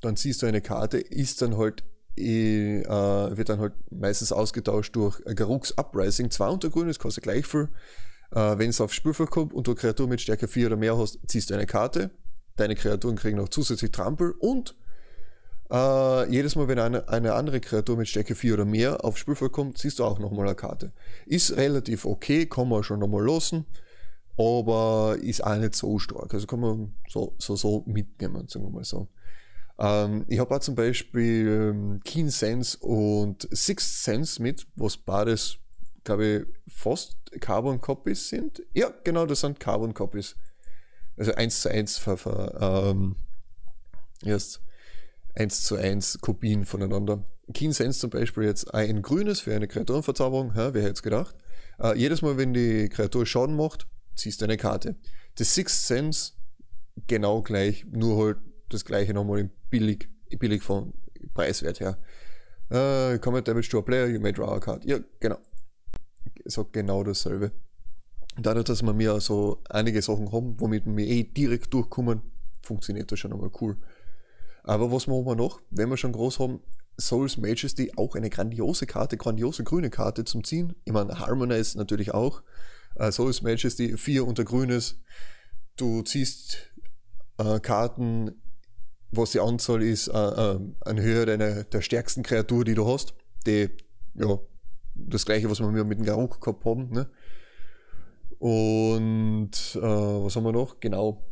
dann 0.00 0.16
siehst 0.16 0.42
du 0.42 0.46
eine 0.46 0.60
Karte, 0.60 0.98
ist 0.98 1.42
dann 1.42 1.56
halt 1.56 1.84
äh, 2.16 2.84
wird 2.84 3.48
dann 3.48 3.60
halt 3.60 3.72
meistens 3.90 4.32
ausgetauscht 4.32 4.94
durch 4.96 5.22
Garuks 5.24 5.72
Uprising. 5.72 6.30
Zwar 6.30 6.52
unter 6.52 6.68
grünes 6.68 6.98
kostet 6.98 7.24
gleich 7.24 7.46
viel. 7.46 7.68
Äh, 8.32 8.58
wenn 8.58 8.70
es 8.70 8.80
auf 8.80 8.92
Spielfeld 8.92 9.30
kommt 9.30 9.52
und 9.52 9.66
du 9.66 9.72
eine 9.72 9.80
Kreatur 9.80 10.08
mit 10.08 10.20
Stärke 10.20 10.48
4 10.48 10.68
oder 10.68 10.76
mehr 10.76 10.98
hast, 10.98 11.18
ziehst 11.26 11.50
du 11.50 11.54
eine 11.54 11.66
Karte. 11.66 12.10
Deine 12.56 12.74
Kreaturen 12.74 13.16
kriegen 13.16 13.36
noch 13.38 13.48
zusätzlich 13.48 13.92
Trampel 13.92 14.34
und 14.38 14.74
Uh, 15.74 16.26
jedes 16.28 16.54
Mal, 16.54 16.68
wenn 16.68 16.78
eine, 16.78 17.08
eine 17.08 17.32
andere 17.32 17.58
Kreatur 17.58 17.96
mit 17.96 18.06
Stärke 18.06 18.34
4 18.34 18.52
oder 18.52 18.66
mehr 18.66 19.02
aufs 19.06 19.20
Spielfeld 19.20 19.52
kommt, 19.52 19.78
siehst 19.78 20.00
du 20.00 20.04
auch 20.04 20.18
nochmal 20.18 20.46
eine 20.46 20.54
Karte. 20.54 20.92
Ist 21.24 21.56
relativ 21.56 22.04
okay, 22.04 22.44
kann 22.44 22.68
man 22.68 22.82
schon 22.82 23.00
nochmal 23.00 23.24
lassen, 23.24 23.64
aber 24.36 25.16
ist 25.18 25.42
auch 25.42 25.56
nicht 25.56 25.74
so 25.74 25.98
stark. 25.98 26.34
Also 26.34 26.46
kann 26.46 26.60
man 26.60 26.94
so, 27.08 27.34
so, 27.38 27.56
so 27.56 27.84
mitnehmen, 27.86 28.48
sagen 28.48 28.66
wir 28.66 28.70
mal 28.70 28.84
so. 28.84 29.08
Um, 29.78 30.26
ich 30.28 30.38
habe 30.40 30.54
auch 30.54 30.60
zum 30.60 30.74
Beispiel 30.74 31.70
um, 31.72 32.00
Keen 32.04 32.28
Sense 32.28 32.76
und 32.76 33.48
Sixth 33.50 34.04
Sense 34.04 34.42
mit, 34.42 34.66
was 34.76 34.98
beides, 34.98 35.56
glaube 36.04 36.26
ich, 36.26 36.72
fast 36.72 37.16
Carbon 37.40 37.80
Copies 37.80 38.28
sind. 38.28 38.62
Ja, 38.74 38.92
genau, 39.04 39.26
das 39.26 39.40
sind 39.40 39.60
Carbon 39.60 39.94
Copies. 39.94 40.36
Also 41.16 41.34
1 41.34 41.60
zu 41.60 41.70
1 41.70 41.98
ver, 41.98 42.16
ver, 42.16 42.90
um, 42.90 43.16
erst 44.24 44.60
1 45.34 45.62
zu 45.62 45.76
1 45.76 46.18
Kopien 46.20 46.64
voneinander. 46.64 47.24
Keen 47.52 47.72
Sense 47.72 48.00
zum 48.00 48.10
Beispiel 48.10 48.44
jetzt 48.44 48.72
ein 48.72 49.02
grünes 49.02 49.40
für 49.40 49.54
eine 49.54 49.68
Kreaturenverzauberung, 49.68 50.52
ja, 50.54 50.74
wer 50.74 50.82
hätte 50.82 50.92
es 50.92 51.02
gedacht. 51.02 51.34
Äh, 51.78 51.98
jedes 51.98 52.22
Mal, 52.22 52.36
wenn 52.36 52.54
die 52.54 52.88
Kreatur 52.88 53.26
Schaden 53.26 53.56
macht, 53.56 53.86
ziehst 54.14 54.40
du 54.40 54.44
eine 54.44 54.56
Karte. 54.56 54.96
Das 55.36 55.54
Sixth 55.54 55.86
Sense 55.86 56.32
genau 57.06 57.42
gleich, 57.42 57.84
nur 57.90 58.24
halt 58.24 58.38
das 58.68 58.84
gleiche 58.84 59.12
nochmal 59.12 59.40
in 59.40 59.50
billig, 59.70 60.08
billig 60.38 60.62
von 60.62 60.94
Preiswert 61.34 61.80
her. 61.80 61.98
Uh, 62.70 63.18
comment 63.18 63.46
damage 63.46 63.68
to 63.68 63.78
a 63.78 63.82
player, 63.82 64.06
you 64.06 64.18
may 64.18 64.32
draw 64.32 64.54
a 64.54 64.60
card. 64.60 64.84
Ja, 64.84 64.98
genau. 65.20 65.38
So 66.44 66.64
genau 66.64 67.04
dasselbe. 67.04 67.52
Dadurch, 68.36 68.64
dass 68.64 68.82
wir 68.82 68.94
mir 68.94 69.20
so 69.20 69.62
einige 69.68 70.00
Sachen 70.00 70.32
haben, 70.32 70.58
womit 70.58 70.84
wir 70.86 71.06
eh 71.06 71.24
direkt 71.24 71.72
durchkommen, 71.74 72.22
funktioniert 72.62 73.12
das 73.12 73.18
schon 73.18 73.32
einmal 73.32 73.50
cool. 73.60 73.76
Aber 74.64 74.90
was 74.90 75.06
machen 75.06 75.26
wir 75.26 75.36
noch, 75.36 75.60
wenn 75.70 75.90
wir 75.90 75.96
schon 75.96 76.12
groß 76.12 76.38
haben? 76.38 76.60
Souls 76.98 77.36
Majesty, 77.36 77.92
auch 77.96 78.14
eine 78.14 78.30
grandiose 78.30 78.86
Karte, 78.86 79.16
grandiose 79.16 79.64
grüne 79.64 79.90
Karte 79.90 80.24
zum 80.24 80.44
Ziehen. 80.44 80.74
Ich 80.84 80.92
meine, 80.92 81.18
Harmonize 81.18 81.76
natürlich 81.76 82.12
auch. 82.12 82.42
Uh, 82.98 83.10
Souls 83.10 83.42
Majesty, 83.42 83.96
4 83.96 84.26
unter 84.26 84.44
grünes. 84.44 85.00
Du 85.76 86.02
ziehst 86.02 86.70
uh, 87.40 87.58
Karten, 87.58 88.42
was 89.10 89.32
die 89.32 89.40
Anzahl 89.40 89.82
ist, 89.82 90.08
uh, 90.08 90.12
an 90.80 91.00
Höhe 91.00 91.24
deiner, 91.24 91.64
der 91.64 91.80
stärksten 91.80 92.22
Kreatur, 92.22 92.64
die 92.64 92.74
du 92.74 92.86
hast. 92.86 93.14
Die, 93.46 93.70
ja, 94.14 94.38
das 94.94 95.24
gleiche, 95.24 95.50
was 95.50 95.60
wir 95.60 95.84
mit 95.84 95.98
dem 95.98 96.04
Garuk 96.04 96.40
gehabt 96.40 96.64
haben. 96.64 96.90
Ne? 96.90 97.08
Und 98.38 99.50
was 99.80 100.36
haben 100.36 100.44
wir 100.44 100.52
noch? 100.52 100.80
Genau, 100.80 101.22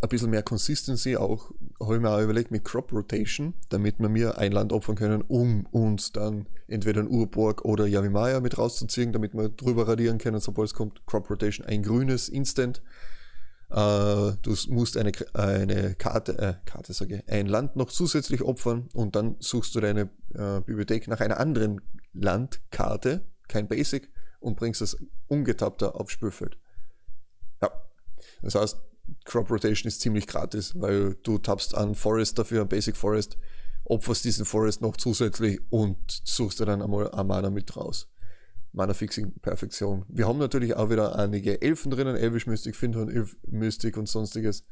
ein 0.00 0.08
bisschen 0.08 0.30
mehr 0.30 0.42
Consistency 0.42 1.16
auch, 1.16 1.50
habe 1.80 1.96
ich 1.96 2.00
mir 2.00 2.10
auch 2.10 2.20
überlegt 2.20 2.50
mit 2.50 2.64
Crop 2.64 2.92
Rotation, 2.92 3.54
damit 3.68 3.98
wir 3.98 4.08
mir 4.08 4.38
ein 4.38 4.52
Land 4.52 4.72
opfern 4.72 4.94
können, 4.94 5.22
um 5.22 5.66
uns 5.66 6.12
dann 6.12 6.46
entweder 6.68 7.00
ein 7.00 7.08
Urborg 7.08 7.64
oder 7.64 7.86
Yamimaya 7.86 8.40
mit 8.40 8.58
rauszuziehen, 8.58 9.12
damit 9.12 9.34
wir 9.34 9.48
drüber 9.48 9.88
radieren 9.88 10.18
können, 10.18 10.40
sobald 10.40 10.68
es 10.68 10.74
kommt. 10.74 11.04
Crop 11.06 11.28
Rotation, 11.30 11.66
ein 11.66 11.82
grünes 11.82 12.28
Instant. 12.28 12.82
Uh, 13.70 14.32
du 14.40 14.54
musst 14.70 14.96
eine, 14.96 15.12
eine 15.34 15.94
Karte, 15.94 16.38
äh, 16.38 16.54
Karte 16.64 16.94
sage 16.94 17.16
ich, 17.16 17.30
ein 17.30 17.44
Land 17.44 17.76
noch 17.76 17.90
zusätzlich 17.90 18.40
opfern 18.40 18.88
und 18.94 19.14
dann 19.14 19.36
suchst 19.40 19.74
du 19.74 19.80
deine 19.80 20.08
äh, 20.32 20.62
Bibliothek 20.64 21.06
nach 21.06 21.20
einer 21.20 21.38
anderen 21.38 21.82
Landkarte, 22.20 23.26
kein 23.48 23.68
Basic, 23.68 24.10
und 24.40 24.56
bringst 24.56 24.82
es 24.82 24.96
ungetappter 25.26 25.96
aufs 25.96 26.12
Spielfeld. 26.12 26.58
Ja, 27.60 27.70
das 28.42 28.54
heißt, 28.54 28.80
Crop 29.24 29.50
Rotation 29.50 29.88
ist 29.88 30.00
ziemlich 30.00 30.26
gratis, 30.26 30.78
weil 30.78 31.14
du 31.22 31.38
tappst 31.38 31.74
an 31.74 31.94
Forest 31.94 32.38
dafür, 32.38 32.62
an 32.62 32.68
Basic 32.68 32.96
Forest, 32.96 33.38
opferst 33.84 34.24
diesen 34.24 34.44
Forest 34.44 34.82
noch 34.82 34.96
zusätzlich 34.96 35.60
und 35.70 35.96
suchst 36.24 36.60
dir 36.60 36.66
dann 36.66 36.82
einmal 36.82 37.10
ein 37.10 37.26
Mana 37.26 37.50
mit 37.50 37.76
raus. 37.76 38.08
Mana 38.72 38.92
Fixing 38.92 39.32
Perfektion. 39.40 40.04
Wir 40.08 40.28
haben 40.28 40.38
natürlich 40.38 40.74
auch 40.74 40.90
wieder 40.90 41.18
einige 41.18 41.60
Elfen 41.62 41.90
drinnen, 41.90 42.16
Elvish 42.16 42.46
Mystic, 42.46 42.76
Findhorn 42.76 43.28
Mystic 43.46 43.96
und 43.96 44.08
sonstiges. 44.08 44.64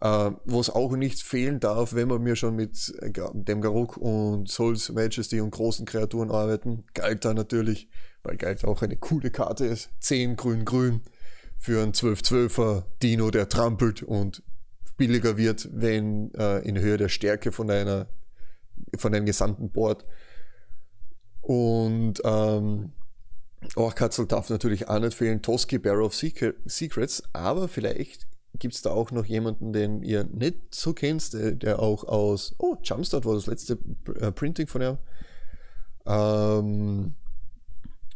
Äh, 0.00 0.30
was 0.44 0.70
auch 0.70 0.94
nicht 0.96 1.22
fehlen 1.22 1.58
darf, 1.58 1.92
wenn 1.92 2.08
wir 2.08 2.20
mir 2.20 2.36
schon 2.36 2.54
mit 2.54 2.94
äh, 3.00 3.10
dem 3.32 3.60
Garuk 3.60 3.96
und 3.96 4.48
Souls 4.48 4.90
Majesty 4.90 5.40
und 5.40 5.50
großen 5.50 5.86
Kreaturen 5.86 6.30
arbeiten. 6.30 6.84
Galta 6.94 7.34
natürlich, 7.34 7.88
weil 8.22 8.36
Galta 8.36 8.68
auch 8.68 8.82
eine 8.82 8.96
coole 8.96 9.30
Karte 9.30 9.66
ist. 9.66 9.90
10 10.00 10.36
grün-grün 10.36 11.02
für 11.58 11.82
einen 11.82 11.92
12-12er 11.92 12.84
Dino, 13.02 13.32
der 13.32 13.48
trampelt 13.48 14.04
und 14.04 14.44
billiger 14.96 15.36
wird, 15.36 15.68
wenn 15.72 16.32
äh, 16.34 16.58
in 16.60 16.78
Höhe 16.78 16.96
der 16.96 17.08
Stärke 17.08 17.50
von 17.50 17.66
deiner 17.66 18.08
von 18.96 19.10
deinem 19.10 19.26
gesamten 19.26 19.72
Board. 19.72 20.04
Und 21.40 22.20
ähm, 22.24 22.92
Orkatzel 23.74 24.26
darf 24.26 24.50
natürlich 24.50 24.88
auch 24.88 25.00
nicht 25.00 25.14
fehlen. 25.14 25.42
Toski, 25.42 25.78
Barrow 25.78 26.06
of 26.06 26.14
Secrets, 26.14 27.22
aber 27.32 27.66
vielleicht 27.66 28.28
gibt 28.54 28.74
es 28.74 28.82
da 28.82 28.90
auch 28.90 29.10
noch 29.10 29.24
jemanden, 29.24 29.72
den 29.72 30.02
ihr 30.02 30.24
nicht 30.24 30.74
so 30.74 30.92
kennt, 30.92 31.32
der, 31.32 31.52
der 31.52 31.78
auch 31.80 32.04
aus, 32.04 32.54
oh, 32.58 32.76
Jumpstart 32.82 33.24
war 33.24 33.34
das 33.34 33.46
letzte 33.46 33.78
äh, 34.20 34.32
Printing 34.32 34.66
von 34.66 34.82
ihm, 34.82 34.98
ähm, 36.06 37.14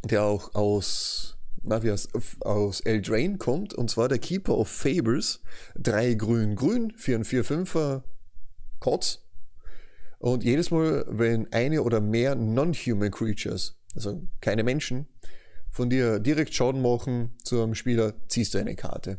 der 0.03 0.23
auch 0.23 0.53
aus, 0.55 1.37
na, 1.61 1.83
wie 1.83 1.91
heißt, 1.91 2.11
aus 2.41 2.81
Eldraine 2.81 3.37
kommt, 3.37 3.73
und 3.73 3.89
zwar 3.89 4.09
der 4.09 4.19
Keeper 4.19 4.57
of 4.57 4.67
Fables, 4.67 5.41
drei 5.75 6.13
grün-grün 6.13 6.93
für 6.97 7.15
einen 7.15 7.23
4-5er 7.23 8.03
Kotz. 8.79 9.19
Und 10.19 10.43
jedes 10.43 10.71
Mal, 10.71 11.05
wenn 11.07 11.51
eine 11.51 11.83
oder 11.83 11.99
mehr 11.99 12.35
Non-Human 12.35 13.11
Creatures, 13.11 13.77
also 13.95 14.21
keine 14.41 14.63
Menschen, 14.63 15.07
von 15.69 15.89
dir 15.89 16.19
direkt 16.19 16.53
Schaden 16.53 16.81
machen 16.81 17.35
zu 17.43 17.61
einem 17.61 17.75
Spieler, 17.75 18.13
ziehst 18.27 18.53
du 18.53 18.59
eine 18.59 18.75
Karte. 18.75 19.17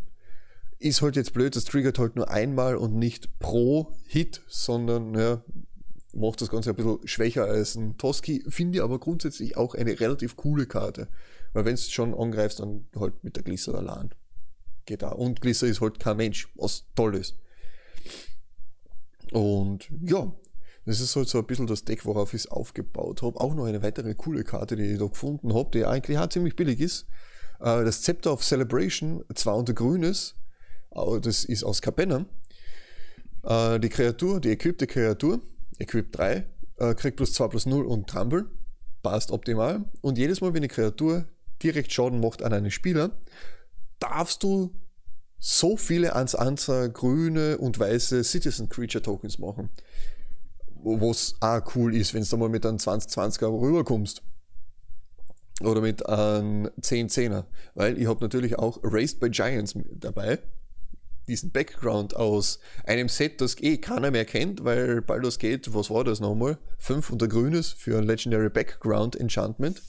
Ist 0.85 1.01
halt 1.01 1.17
jetzt 1.17 1.33
blöd, 1.33 1.57
das 1.57 1.65
triggert 1.65 1.99
halt 1.99 2.15
nur 2.15 2.29
einmal 2.29 2.77
und 2.77 2.95
nicht 2.95 3.39
pro 3.39 3.97
Hit, 4.07 4.43
sondern 4.49 5.15
ja, 5.15 5.43
macht 6.13 6.43
das 6.43 6.51
Ganze 6.51 6.69
ein 6.69 6.77
bisschen 6.77 7.09
schwächer 7.09 7.47
als 7.47 7.75
ein 7.75 7.97
Toski. 7.97 8.45
Finde 8.51 8.77
ich 8.77 8.85
aber 8.85 8.99
grundsätzlich 8.99 9.57
auch 9.57 9.75
eine 9.75 9.99
relativ 9.99 10.37
coole 10.37 10.67
Karte. 10.67 11.09
Weil 11.55 11.65
wenn 11.65 11.77
du 11.77 11.81
schon 11.81 12.13
angreifst, 12.13 12.61
dann 12.61 12.87
halt 12.97 13.25
mit 13.25 13.37
der 13.37 13.45
Glisser 13.45 13.75
allein. 13.75 14.11
Geht 14.85 15.01
da. 15.01 15.13
Und 15.13 15.41
Glisser 15.41 15.67
ist 15.67 15.81
halt 15.81 16.01
kein 16.01 16.19
Mensch, 16.19 16.51
was 16.55 16.85
toll 16.95 17.15
ist. 17.15 17.39
Und 19.33 19.91
ja, 20.03 20.31
das 20.85 21.01
ist 21.01 21.17
halt 21.17 21.31
so 21.31 21.39
ein 21.39 21.47
bisschen 21.47 21.67
das 21.67 21.87
Deck, 21.87 22.05
worauf 22.05 22.35
ich 22.35 22.43
es 22.43 22.51
aufgebaut 22.51 23.23
habe. 23.23 23.41
Auch 23.41 23.55
noch 23.55 23.65
eine 23.65 23.83
weitere 23.83 24.15
coole 24.15 24.45
Karte, 24.45 24.77
die 24.77 24.83
ich 24.83 24.99
da 24.99 25.07
gefunden 25.07 25.55
habe, 25.55 25.71
die 25.73 25.87
eigentlich 25.87 26.19
auch 26.19 26.29
ziemlich 26.29 26.57
billig 26.57 26.79
ist. 26.81 27.07
Äh, 27.61 27.85
das 27.85 28.03
Scepter 28.03 28.35
of 28.35 28.45
Celebration, 28.45 29.25
zwar 29.35 29.57
unter 29.57 29.73
grünes, 29.73 30.35
das 31.21 31.45
ist 31.45 31.65
aus 31.65 31.83
Capenna. 31.83 32.27
Äh, 33.43 33.81
die 33.81 33.89
Kreatur, 33.89 34.41
die 34.41 34.51
equipte 34.51 34.87
Kreatur, 34.87 35.41
Equip 35.79 36.13
3, 36.13 36.47
äh, 36.79 36.95
kriegt 36.95 37.17
plus 37.17 37.33
2 37.35 37.49
plus 37.49 37.67
0 37.67 37.85
und 37.85 38.09
Tumble. 38.09 38.47
Passt 39.03 39.31
optimal. 39.31 39.85
Und 40.01 40.19
jedes 40.19 40.41
Mal, 40.41 40.55
wenn 40.55 40.59
eine 40.59 40.69
Kreatur 40.69 41.27
direkt 41.63 41.93
Schaden 41.93 42.21
macht 42.21 42.43
an 42.43 42.53
einen 42.53 42.71
Spieler, 42.71 43.11
darfst 43.99 44.43
du 44.43 44.75
so 45.39 45.77
viele 45.77 46.15
ans 46.15 46.35
Anzahl 46.35 46.91
grüne 46.91 47.59
und 47.59 47.79
weiße 47.79 48.25
Citizen 48.25 48.69
Creature 48.69 49.03
Tokens 49.03 49.39
machen 49.39 49.69
was 50.85 51.35
auch 51.41 51.63
cool 51.75 51.95
ist, 51.97 52.15
wenn 52.15 52.25
du 52.25 52.37
mal 52.37 52.49
mit 52.49 52.65
einem 52.67 52.77
2020er 52.77 53.47
rüberkommst. 53.47 54.23
Oder 55.61 55.81
mit 55.81 56.07
einem 56.07 56.67
10-10er. 56.81 57.45
Weil 57.75 57.99
ich 57.99 58.07
habe 58.07 58.23
natürlich 58.23 58.59
auch 58.59 58.81
Raised 58.83 59.21
by 59.21 59.31
Giants 59.31 59.75
dabei. 59.93 60.41
Diesen 61.27 61.53
Background 61.53 62.17
aus 62.17 62.59
einem 62.85 63.09
Set, 63.09 63.41
das 63.41 63.61
eh 63.61 63.79
keiner 63.79 64.11
mehr 64.11 64.25
kennt, 64.25 64.65
weil 64.65 65.01
Baldur's 65.01 65.39
Gate, 65.39 65.73
was 65.75 65.91
war 65.91 66.05
das 66.05 66.21
nochmal? 66.21 66.59
5 66.79 67.11
unter 67.11 67.29
Grünes 67.29 67.73
für 67.73 67.97
ein 67.97 68.05
Legendary 68.05 68.51
Background 68.51 69.17
Enchantment. 69.17 69.83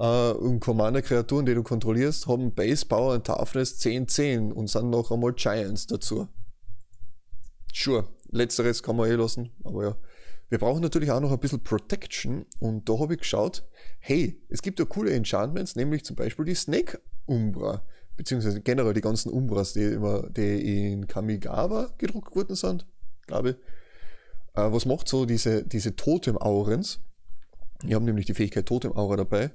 Uh, 0.00 0.32
und 0.38 0.60
Commander-Kreaturen, 0.60 1.44
die 1.44 1.54
du 1.54 1.64
kontrollierst, 1.64 2.28
haben 2.28 2.54
Base, 2.54 2.86
Power 2.86 3.14
und 3.14 3.26
Toughness 3.26 3.80
10-10 3.80 4.52
und 4.52 4.68
sind 4.68 4.90
noch 4.90 5.10
einmal 5.10 5.32
Giants 5.32 5.88
dazu. 5.88 6.28
Sure, 7.74 8.08
letzteres 8.30 8.84
kann 8.84 8.94
man 8.94 9.10
eh 9.10 9.14
lassen, 9.14 9.50
aber 9.64 9.84
ja. 9.84 9.96
Wir 10.50 10.58
brauchen 10.58 10.82
natürlich 10.82 11.10
auch 11.10 11.20
noch 11.20 11.32
ein 11.32 11.40
bisschen 11.40 11.64
Protection 11.64 12.46
und 12.58 12.88
da 12.88 12.98
habe 12.98 13.14
ich 13.14 13.20
geschaut, 13.20 13.68
hey, 13.98 14.40
es 14.48 14.62
gibt 14.62 14.78
ja 14.78 14.86
coole 14.86 15.12
Enchantments, 15.12 15.76
nämlich 15.76 16.04
zum 16.04 16.16
Beispiel 16.16 16.44
die 16.44 16.54
Snake 16.54 17.00
Umbra, 17.26 17.84
beziehungsweise 18.18 18.60
generell 18.60 18.92
die 18.92 19.00
ganzen 19.00 19.30
Umbras, 19.30 19.72
die 19.72 19.84
immer, 19.84 20.28
die 20.28 20.90
in 20.92 21.06
Kamigawa 21.06 21.88
gedruckt 21.96 22.34
worden 22.36 22.56
sind, 22.56 22.84
glaube 23.26 23.50
ich. 23.50 23.56
Äh, 24.54 24.72
was 24.72 24.84
macht 24.84 25.08
so 25.08 25.24
diese, 25.24 25.64
diese 25.64 25.96
Totem-Aurens? 25.96 27.00
Die 27.84 27.94
haben 27.94 28.04
nämlich 28.04 28.26
die 28.26 28.34
Fähigkeit 28.34 28.66
Totem-Aura 28.66 29.16
dabei. 29.16 29.50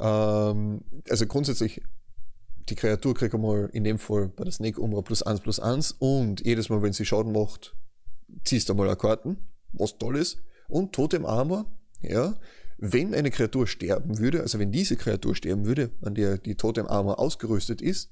Ähm, 0.00 0.80
also 1.08 1.26
grundsätzlich 1.26 1.82
die 2.70 2.74
Kreatur 2.74 3.14
kriegt 3.14 3.34
einmal 3.34 3.68
in 3.74 3.84
dem 3.84 3.98
Fall 3.98 4.28
bei 4.28 4.44
der 4.44 4.52
Snake 4.52 4.80
Umbra 4.80 5.02
plus 5.02 5.22
1 5.22 5.40
plus 5.40 5.60
1 5.60 5.96
und 5.98 6.44
jedes 6.44 6.70
Mal, 6.70 6.80
wenn 6.80 6.94
sie 6.94 7.04
Schaden 7.04 7.32
macht, 7.32 7.76
ziehst 8.44 8.68
du 8.68 8.72
einmal 8.72 8.88
eine 8.88 8.96
Karten, 8.96 9.36
was 9.72 9.98
toll 9.98 10.16
ist. 10.16 10.38
Und 10.68 10.94
Totem 10.94 11.26
Armor, 11.26 11.66
ja, 12.00 12.34
wenn 12.78 13.14
eine 13.14 13.30
Kreatur 13.30 13.66
sterben 13.66 14.18
würde, 14.18 14.40
also 14.40 14.58
wenn 14.58 14.72
diese 14.72 14.96
Kreatur 14.96 15.34
sterben 15.34 15.66
würde, 15.66 15.90
an 16.02 16.14
der 16.14 16.38
die 16.38 16.56
Totem 16.56 16.86
Armor 16.86 17.18
ausgerüstet 17.18 17.80
ist, 17.80 18.10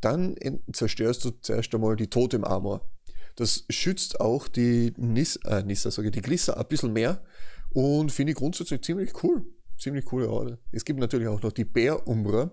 dann 0.00 0.36
zerstörst 0.72 1.24
du 1.24 1.30
zuerst 1.30 1.74
einmal 1.74 1.96
die 1.96 2.08
Totem 2.08 2.44
Armor. 2.44 2.88
Das 3.36 3.64
schützt 3.68 4.20
auch 4.20 4.48
die 4.48 4.92
Nis, 4.96 5.36
äh, 5.44 5.62
Nissa, 5.62 5.90
sage 5.90 6.10
die 6.10 6.22
Glisser 6.22 6.56
ein 6.56 6.66
bisschen 6.68 6.92
mehr 6.92 7.22
und 7.70 8.10
finde 8.10 8.32
ich 8.32 8.38
grundsätzlich 8.38 8.82
ziemlich 8.82 9.22
cool. 9.22 9.44
Ziemlich 9.78 10.06
coole 10.06 10.28
Orte. 10.28 10.58
Es 10.72 10.84
gibt 10.84 10.98
natürlich 10.98 11.28
auch 11.28 11.40
noch 11.40 11.52
die 11.52 11.64
Bär 11.64 12.08
Umbra, 12.08 12.50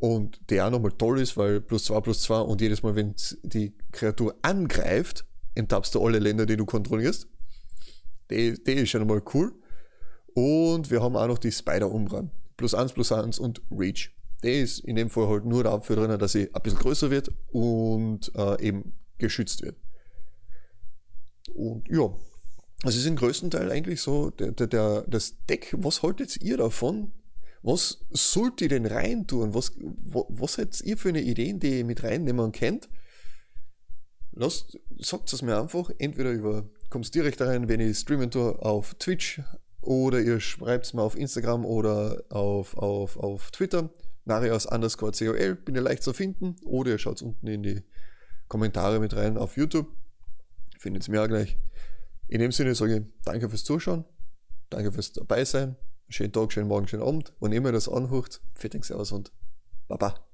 und 0.00 0.40
der 0.48 0.66
auch 0.66 0.70
nochmal 0.70 0.92
toll 0.92 1.20
ist, 1.20 1.36
weil 1.36 1.60
plus 1.60 1.84
2 1.84 2.00
plus 2.00 2.22
2 2.22 2.40
und 2.40 2.60
jedes 2.62 2.82
Mal, 2.82 2.96
wenn 2.96 3.14
die 3.42 3.74
Kreatur 3.92 4.34
angreift, 4.40 5.26
enttappst 5.54 5.94
du 5.94 6.02
alle 6.02 6.18
Länder, 6.18 6.46
die 6.46 6.56
du 6.56 6.64
kontrollierst. 6.64 7.28
Der, 8.30 8.66
ist 8.66 8.88
schon 8.88 9.02
einmal 9.02 9.22
cool. 9.34 9.52
Und 10.34 10.90
wir 10.90 11.02
haben 11.02 11.16
auch 11.16 11.26
noch 11.26 11.38
die 11.38 11.52
Spider-Umbra. 11.52 12.30
Plus 12.56 12.74
1 12.74 12.92
plus 12.92 13.12
1 13.12 13.38
und 13.38 13.62
Reach. 13.70 14.10
Der 14.42 14.60
ist 14.60 14.80
in 14.80 14.96
dem 14.96 15.10
Fall 15.10 15.28
halt 15.28 15.44
nur 15.44 15.64
dafür 15.64 15.96
drin, 15.96 16.18
dass 16.18 16.32
sie 16.32 16.54
ein 16.54 16.62
bisschen 16.62 16.78
größer 16.78 17.10
wird 17.10 17.30
und 17.48 18.32
äh, 18.34 18.62
eben 18.62 18.94
geschützt 19.18 19.62
wird. 19.62 19.76
Und 21.54 21.88
ja, 21.88 22.10
also 22.82 22.98
ist 22.98 23.06
im 23.06 23.16
größten 23.16 23.50
Teil 23.50 23.70
eigentlich 23.70 24.00
so 24.00 24.30
der, 24.30 24.52
der, 24.52 24.66
der, 24.66 25.02
das 25.02 25.34
Deck. 25.48 25.74
Was 25.76 26.02
haltet 26.02 26.40
ihr 26.40 26.56
davon? 26.56 27.12
Was 27.62 27.98
sollt 28.10 28.62
ihr 28.62 28.70
denn 28.70 28.86
reintun? 28.86 29.52
Was, 29.52 29.72
was 29.78 30.56
habt 30.56 30.80
ihr 30.80 30.96
für 30.96 31.10
eine 31.10 31.20
Idee, 31.20 31.52
die 31.52 31.78
ihr 31.78 31.84
mit 31.84 32.02
reinnehmen 32.02 32.52
könnt? 32.52 32.88
Sagt 34.32 35.32
es 35.32 35.42
mir 35.42 35.60
einfach, 35.60 35.90
entweder 35.98 36.30
über, 36.30 36.70
kommst 36.88 37.14
direkt 37.14 37.42
rein, 37.42 37.68
wenn 37.68 37.80
ich 37.80 37.98
streamen 37.98 38.30
tue 38.30 38.58
auf 38.62 38.94
Twitch 38.94 39.42
oder 39.80 40.20
ihr 40.20 40.40
schreibt 40.40 40.86
es 40.86 40.94
mir 40.94 41.02
auf 41.02 41.16
Instagram 41.16 41.64
oder 41.64 42.22
auf, 42.28 42.76
auf, 42.76 43.16
auf 43.16 43.50
Twitter. 43.50 43.90
Narias 44.24 44.66
underscore 44.66 45.12
COL, 45.12 45.56
bin 45.56 45.74
ihr 45.74 45.80
leicht 45.80 46.02
zu 46.02 46.12
finden. 46.12 46.56
Oder 46.64 46.92
ihr 46.92 46.98
schaut 46.98 47.22
unten 47.22 47.46
in 47.46 47.62
die 47.62 47.82
Kommentare 48.48 49.00
mit 49.00 49.16
rein 49.16 49.38
auf 49.38 49.56
YouTube. 49.56 49.88
Findet 50.78 51.02
es 51.02 51.08
mir 51.08 51.22
auch 51.22 51.28
gleich. 51.28 51.58
In 52.28 52.40
dem 52.40 52.52
Sinne 52.52 52.74
sage 52.74 52.98
ich 52.98 53.02
danke 53.24 53.48
fürs 53.48 53.64
Zuschauen, 53.64 54.04
danke 54.68 54.92
fürs 54.92 55.12
dabei 55.12 55.44
sein 55.44 55.76
schönen 56.10 56.32
Tag, 56.32 56.52
schönen 56.52 56.68
Morgen, 56.68 56.88
schönen 56.88 57.04
Abend. 57.04 57.32
Wann 57.40 57.52
immer 57.52 57.72
das 57.72 57.88
anhört, 57.88 58.40
fertig 58.54 58.92
aus 58.92 59.12
und 59.12 59.32
Baba. 59.88 60.29